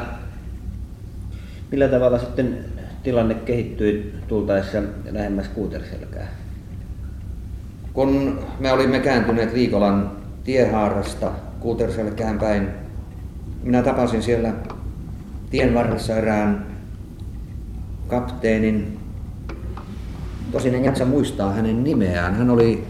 Millä 1.70 1.88
tavalla 1.88 2.18
sitten 2.18 2.58
tilanne 3.02 3.34
kehittyi 3.34 4.14
tultaessa 4.28 4.82
lähemmäs 5.10 5.48
Kuuterselkää? 5.48 6.28
Kun 7.92 8.38
me 8.60 8.72
olimme 8.72 9.00
kääntyneet 9.00 9.52
Liikolan 9.52 10.21
tiehaarasta 10.44 11.30
Kuuterselkään 11.60 12.38
päin, 12.38 12.68
minä 13.62 13.82
tapasin 13.82 14.22
siellä 14.22 14.52
tien 15.50 15.74
varressa 15.74 16.16
erään 16.16 16.66
kapteenin. 18.08 18.98
Tosin 20.52 20.74
en 20.74 20.84
jaksa 20.84 21.04
muistaa 21.04 21.52
hänen 21.52 21.84
nimeään. 21.84 22.34
Hän 22.34 22.50
oli 22.50 22.84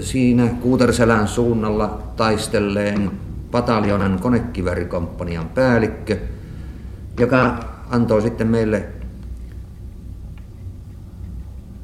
siinä 0.00 0.48
Kuuterselän 0.62 1.28
suunnalla 1.28 2.02
taistelleen 2.16 3.10
pataljonan 3.50 4.18
konekivärikomppanian 4.20 5.48
päällikkö, 5.48 6.18
joka 7.20 7.58
antoi 7.90 8.22
sitten 8.22 8.46
meille, 8.46 8.84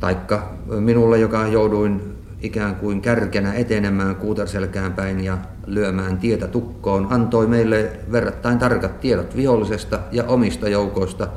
taikka 0.00 0.54
minulle, 0.80 1.18
joka 1.18 1.46
jouduin 1.46 2.11
ikään 2.42 2.76
kuin 2.76 3.00
kärkenä 3.00 3.54
etenemään 3.54 4.16
kuuterselkään 4.16 4.92
päin 4.92 5.24
ja 5.24 5.38
lyömään 5.66 6.18
tietä 6.18 6.48
tukkoon, 6.48 7.06
antoi 7.10 7.46
meille 7.46 7.90
verrattain 8.12 8.58
tarkat 8.58 9.00
tiedot 9.00 9.36
vihollisesta 9.36 10.00
ja 10.12 10.24
omista 10.24 10.68
joukoista, 10.68 11.28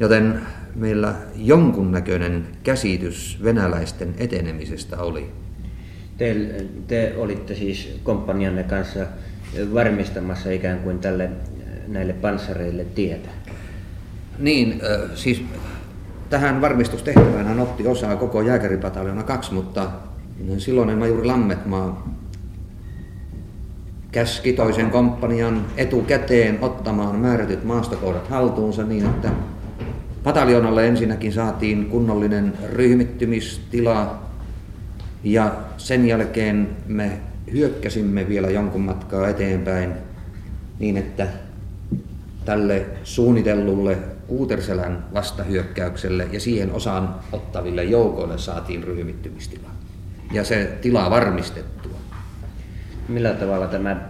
joten 0.00 0.40
meillä 0.74 1.14
jonkunnäköinen 1.36 2.46
käsitys 2.62 3.38
venäläisten 3.44 4.14
etenemisestä 4.18 4.98
oli. 4.98 5.30
Te, 6.18 6.36
te 6.86 7.14
olitte 7.16 7.54
siis 7.54 8.00
komppanianne 8.02 8.62
kanssa 8.62 9.00
varmistamassa 9.74 10.50
ikään 10.50 10.78
kuin 10.78 10.98
tälle 10.98 11.30
näille 11.88 12.12
panssareille 12.12 12.84
tietä? 12.84 13.28
Niin, 14.38 14.80
siis 15.14 15.42
tähän 16.34 16.60
varmistustehtävään 16.60 17.60
otti 17.60 17.86
osaa 17.86 18.16
koko 18.16 18.42
jääkäripataljona 18.42 19.22
kaksi, 19.22 19.54
mutta 19.54 19.90
silloinen 20.58 20.98
majuri 20.98 21.26
Lammetmaa 21.26 22.08
käski 24.12 24.52
toisen 24.52 24.90
komppanian 24.90 25.66
etukäteen 25.76 26.58
ottamaan 26.60 27.16
määrätyt 27.16 27.64
maastokohdat 27.64 28.28
haltuunsa 28.28 28.82
niin, 28.82 29.04
että 29.04 29.30
pataljonalle 30.24 30.88
ensinnäkin 30.88 31.32
saatiin 31.32 31.86
kunnollinen 31.86 32.52
ryhmittymistila 32.72 34.18
ja 35.24 35.52
sen 35.76 36.06
jälkeen 36.08 36.68
me 36.86 37.10
hyökkäsimme 37.52 38.28
vielä 38.28 38.50
jonkun 38.50 38.82
matkaa 38.82 39.28
eteenpäin 39.28 39.92
niin, 40.78 40.96
että 40.96 41.26
tälle 42.44 42.86
suunnitellulle 43.04 43.98
Kuuterselän 44.26 45.04
vastahyökkäykselle 45.14 46.28
ja 46.32 46.40
siihen 46.40 46.72
osaan 46.72 47.14
ottaville 47.32 47.84
joukoille 47.84 48.38
saatiin 48.38 48.84
ryhmittymistila. 48.84 49.68
Ja 50.32 50.44
se 50.44 50.78
tila 50.82 51.10
varmistettua. 51.10 51.96
Millä 53.08 53.34
tavalla 53.34 53.66
tämä 53.66 54.08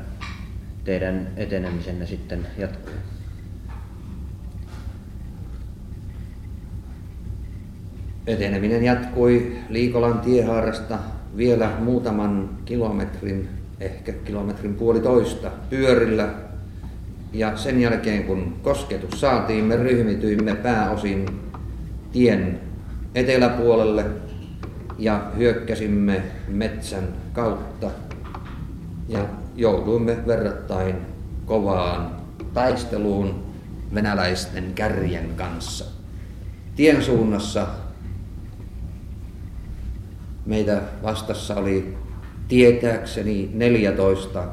teidän 0.84 1.28
etenemisenne 1.36 2.06
sitten 2.06 2.46
jatkuu? 2.58 2.94
Eteneminen 8.26 8.84
jatkui 8.84 9.56
Liikolan 9.68 10.20
tiehaarasta 10.20 10.98
vielä 11.36 11.72
muutaman 11.78 12.50
kilometrin, 12.64 13.48
ehkä 13.80 14.12
kilometrin 14.12 14.74
puolitoista 14.74 15.50
pyörillä 15.70 16.28
ja 17.34 17.56
sen 17.56 17.80
jälkeen 17.80 18.24
kun 18.24 18.56
kosketus 18.62 19.20
saatiin, 19.20 19.64
me 19.64 19.76
ryhmityimme 19.76 20.54
pääosin 20.54 21.26
tien 22.12 22.60
eteläpuolelle 23.14 24.04
ja 24.98 25.30
hyökkäsimme 25.36 26.22
metsän 26.48 27.08
kautta 27.32 27.90
ja 29.08 29.26
jouduimme 29.56 30.16
verrattain 30.26 30.96
kovaan 31.46 32.10
taisteluun 32.54 33.44
venäläisten 33.94 34.72
kärjen 34.74 35.28
kanssa. 35.36 35.84
Tien 36.76 37.02
suunnassa 37.02 37.66
Meitä 40.46 40.82
vastassa 41.02 41.54
oli 41.54 41.96
tietääkseni 42.48 43.50
14 43.54 44.44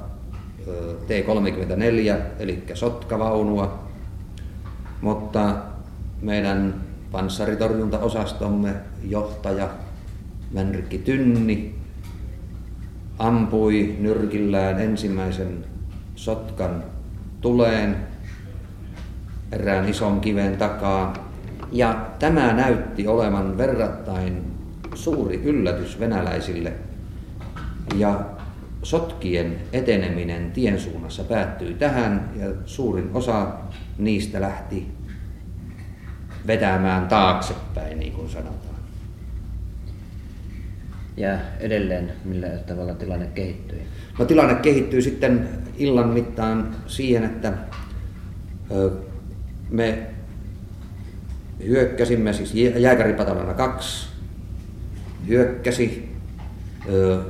T-34, 1.08 2.16
eli 2.40 2.64
sotkavaunua, 2.74 3.84
mutta 5.02 5.56
meidän 6.22 6.74
panssaritorjuntaosastomme 7.12 8.74
johtaja 9.04 9.70
Mänrikki 10.52 10.98
Tynni 10.98 11.76
ampui 13.20 13.96
nyrkillään 14.00 14.80
ensimmäisen 14.80 15.66
sotkan 16.16 16.84
tuleen 17.42 17.98
erään 19.52 19.90
ison 19.90 20.22
kiven 20.22 20.58
takaa. 20.58 21.14
Ja 21.72 22.06
tämä 22.20 22.54
näytti 22.54 23.08
olevan 23.08 23.58
verrattain 23.58 24.44
suuri 24.94 25.42
yllätys 25.44 26.00
venäläisille. 26.00 26.74
Ja 27.96 28.20
sotkien 28.84 29.60
eteneminen 29.74 30.52
tien 30.52 30.80
suunnassa 30.80 31.24
päättyi 31.24 31.74
tähän 31.74 32.30
ja 32.39 32.48
suurin 32.65 33.10
osa 33.13 33.48
niistä 33.98 34.41
lähti 34.41 34.88
vetämään 36.48 37.08
taaksepäin, 37.08 38.00
niin 38.00 38.13
kuin 38.13 38.30
sanotaan. 38.30 38.76
Ja 41.17 41.38
edelleen 41.60 42.12
millä 42.26 42.48
tavalla 42.48 42.94
tilanne 42.94 43.28
kehittyi? 43.28 43.82
No 44.20 44.26
tilanne 44.26 44.56
kehittyi 44.56 45.02
sitten 45.02 45.50
illan 45.78 46.10
mittaan 46.10 46.76
siihen, 46.88 47.24
että 47.24 47.54
me 49.70 50.08
hyökkäsimme, 51.65 52.34
siis 52.34 52.54
jääkäripatalana 52.56 53.54
2 53.54 54.10
hyökkäsi 55.28 56.11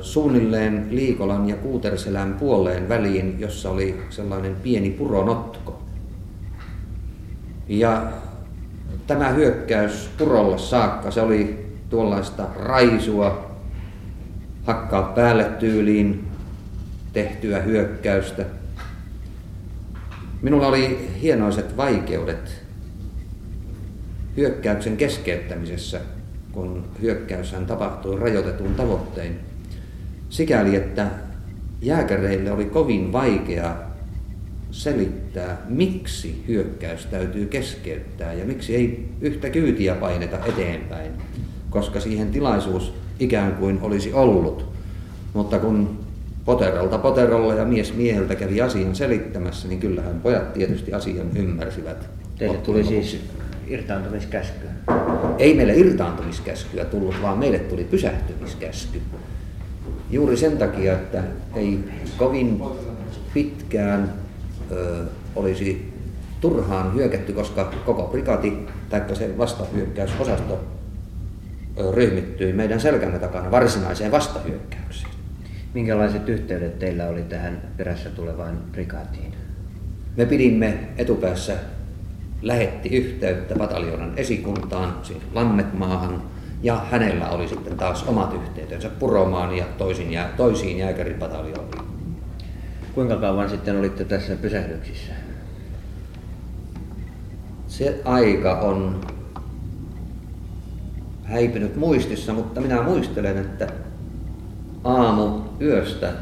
suunnilleen 0.00 0.86
Liikolan 0.90 1.48
ja 1.48 1.56
Kuuterselän 1.56 2.34
puoleen 2.34 2.88
väliin, 2.88 3.40
jossa 3.40 3.70
oli 3.70 4.02
sellainen 4.10 4.56
pieni 4.62 4.90
puronotko. 4.90 5.82
Ja 7.68 8.12
tämä 9.06 9.28
hyökkäys 9.28 10.10
purolle 10.18 10.58
saakka, 10.58 11.10
se 11.10 11.20
oli 11.20 11.66
tuollaista 11.90 12.46
raisua, 12.56 13.50
hakkaa 14.64 15.02
päälle 15.02 15.44
tyyliin 15.44 16.24
tehtyä 17.12 17.60
hyökkäystä. 17.60 18.44
Minulla 20.42 20.66
oli 20.66 21.10
hienoiset 21.22 21.76
vaikeudet 21.76 22.62
hyökkäyksen 24.36 24.96
keskeyttämisessä, 24.96 26.00
kun 26.52 26.84
hyökkäyshän 27.02 27.66
tapahtui 27.66 28.18
rajoitetun 28.18 28.74
tavoittein. 28.74 29.38
Sikäli, 30.28 30.76
että 30.76 31.06
jääkäreille 31.82 32.52
oli 32.52 32.64
kovin 32.64 33.12
vaikea 33.12 33.76
selittää, 34.70 35.62
miksi 35.68 36.44
hyökkäys 36.48 37.06
täytyy 37.06 37.46
keskeyttää 37.46 38.32
ja 38.32 38.44
miksi 38.44 38.76
ei 38.76 39.08
yhtä 39.20 39.50
kyytiä 39.50 39.94
paineta 39.94 40.38
eteenpäin, 40.44 41.12
koska 41.70 42.00
siihen 42.00 42.30
tilaisuus 42.30 42.94
ikään 43.20 43.52
kuin 43.52 43.78
olisi 43.82 44.12
ollut. 44.12 44.72
Mutta 45.34 45.58
kun 45.58 45.98
poterolta 46.44 46.98
poterolla 46.98 47.54
ja 47.54 47.64
mies 47.64 47.94
mieheltä 47.94 48.34
kävi 48.34 48.60
asian 48.60 48.96
selittämässä, 48.96 49.68
niin 49.68 49.80
kyllähän 49.80 50.20
pojat 50.20 50.52
tietysti 50.52 50.92
asian 50.92 51.26
ymmärsivät. 51.36 52.08
Teille 52.38 52.58
tuli 52.58 52.84
siis 52.84 53.20
irtaantumiskäsky? 53.72 54.66
Ei 55.38 55.54
meille 55.54 55.74
irtaantumiskäskyä 55.74 56.84
tullut, 56.84 57.14
vaan 57.22 57.38
meille 57.38 57.58
tuli 57.58 57.84
pysähtymiskäsky. 57.84 59.02
Juuri 60.10 60.36
sen 60.36 60.58
takia, 60.58 60.92
että 60.92 61.22
ei 61.54 61.78
kovin 62.16 62.62
pitkään 63.34 64.12
ö, 64.70 65.04
olisi 65.36 65.92
turhaan 66.40 66.94
hyökätty, 66.94 67.32
koska 67.32 67.72
koko 67.86 68.02
brigati 68.02 68.66
tai 68.90 69.02
se 69.12 69.38
vastahyökkäysosasto 69.38 70.64
ryhmittyi 71.92 72.52
meidän 72.52 72.80
selkämme 72.80 73.18
takana 73.18 73.50
varsinaiseen 73.50 74.12
vastahyökkäykseen. 74.12 75.12
Minkälaiset 75.74 76.28
yhteydet 76.28 76.78
teillä 76.78 77.06
oli 77.06 77.22
tähän 77.22 77.62
perässä 77.76 78.10
tulevaan 78.10 78.58
prikaatiin? 78.72 79.34
Me 80.16 80.26
pidimme 80.26 80.78
etupäässä 80.98 81.56
lähetti 82.42 82.88
yhteyttä 82.88 83.54
pataljonan 83.54 84.12
esikuntaan, 84.16 84.94
siis 85.02 85.18
Lammetmaahan, 85.32 86.22
ja 86.62 86.84
hänellä 86.90 87.30
oli 87.30 87.48
sitten 87.48 87.76
taas 87.76 88.02
omat 88.02 88.34
yhteytensä 88.34 88.88
Puromaan 88.88 89.56
ja 89.56 89.64
toisiin, 89.78 90.12
jää, 90.12 90.28
toisiin 90.36 90.78
jääkäripataljooniin. 90.78 91.84
Kuinka 92.94 93.16
kauan 93.16 93.50
sitten 93.50 93.78
olitte 93.78 94.04
tässä 94.04 94.36
pysähdyksissä? 94.36 95.12
Se 97.68 98.00
aika 98.04 98.60
on 98.60 99.00
häipynyt 101.24 101.76
muistissa, 101.76 102.32
mutta 102.32 102.60
minä 102.60 102.82
muistelen, 102.82 103.38
että 103.38 103.68
aamu 104.84 105.40
yöstä 105.60 106.12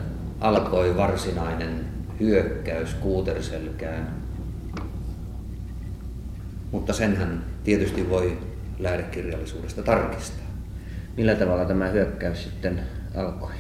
alkoi 0.41 0.97
varsinainen 0.97 1.85
hyökkäys 2.21 2.95
Kuuterselkään. 2.95 4.20
Mutta 6.71 6.93
senhän 6.93 7.45
tietysti 7.65 8.11
voi 8.11 8.39
lähdekirjallisuudesta 8.79 9.83
tarkistaa. 9.83 10.47
Millä 11.17 11.35
tavalla 11.35 11.65
tämä 11.65 11.89
hyökkäys 11.89 12.45
sitten 12.45 12.81
alkoi? 13.15 13.53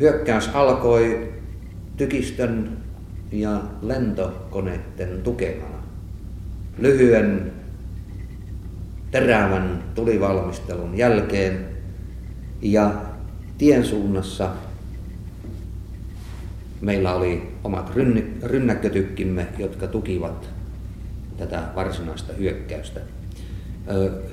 Hyökkäys 0.00 0.50
alkoi 0.54 1.32
tykistön 1.96 2.76
ja 3.32 3.62
lentokoneiden 3.82 5.22
tukemana. 5.22 5.82
Lyhyen 6.78 7.52
terävän 9.10 9.84
tulivalmistelun 9.94 10.98
jälkeen 10.98 11.66
ja 12.62 13.02
tien 13.58 13.84
suunnassa 13.84 14.50
meillä 16.80 17.14
oli 17.14 17.54
omat 17.64 17.92
rynnäkkötykkimme, 18.42 19.46
jotka 19.58 19.86
tukivat 19.86 20.59
tätä 21.40 21.62
varsinaista 21.74 22.32
hyökkäystä. 22.32 23.00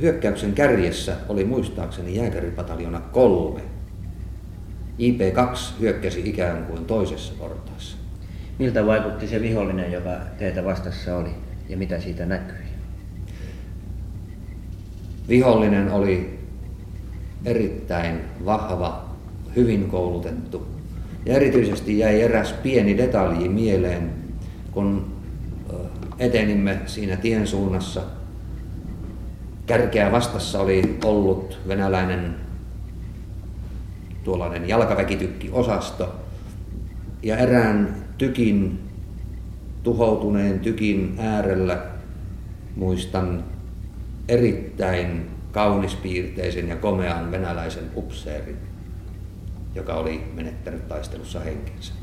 Hyökkäyksen 0.01 0.53
kärjessä 0.53 1.15
oli 1.29 1.43
muistaakseni 1.43 2.15
jääkäripataljona 2.15 2.99
kolme. 2.99 3.61
IP2 4.99 5.57
hyökkäsi 5.79 6.29
ikään 6.29 6.65
kuin 6.65 6.85
toisessa 6.85 7.33
portaassa. 7.39 7.97
Miltä 8.59 8.85
vaikutti 8.85 9.27
se 9.27 9.41
vihollinen, 9.41 9.91
joka 9.91 10.11
teitä 10.37 10.65
vastassa 10.65 11.17
oli, 11.17 11.29
ja 11.69 11.77
mitä 11.77 11.99
siitä 11.99 12.25
näkyi? 12.25 12.67
Vihollinen 15.29 15.91
oli 15.91 16.39
erittäin 17.45 18.19
vahva, 18.45 19.05
hyvin 19.55 19.89
koulutettu. 19.89 20.67
Ja 21.25 21.33
erityisesti 21.33 21.99
jäi 21.99 22.21
eräs 22.21 22.53
pieni 22.53 22.97
detalji 22.97 23.49
mieleen, 23.49 24.09
kun 24.71 25.16
etenimme 26.19 26.79
siinä 26.85 27.15
tien 27.15 27.47
suunnassa. 27.47 28.01
Kärkeä 29.65 30.11
vastassa 30.11 30.59
oli 30.59 30.97
ollut 31.05 31.59
venäläinen 31.67 32.35
tuollainen 34.23 34.67
jalkaväkitykki-osasto. 34.67 36.15
Ja 37.23 37.37
erään 37.37 37.95
tykin, 38.17 38.79
tuhoutuneen 39.83 40.59
tykin 40.59 41.15
äärellä 41.19 41.85
muistan 42.75 43.43
erittäin 44.27 45.29
kaunispiirteisen 45.51 46.67
ja 46.67 46.75
komean 46.75 47.31
venäläisen 47.31 47.83
upseerin, 47.95 48.57
joka 49.75 49.93
oli 49.93 50.23
menettänyt 50.35 50.87
taistelussa 50.87 51.39
henkensä. 51.39 51.93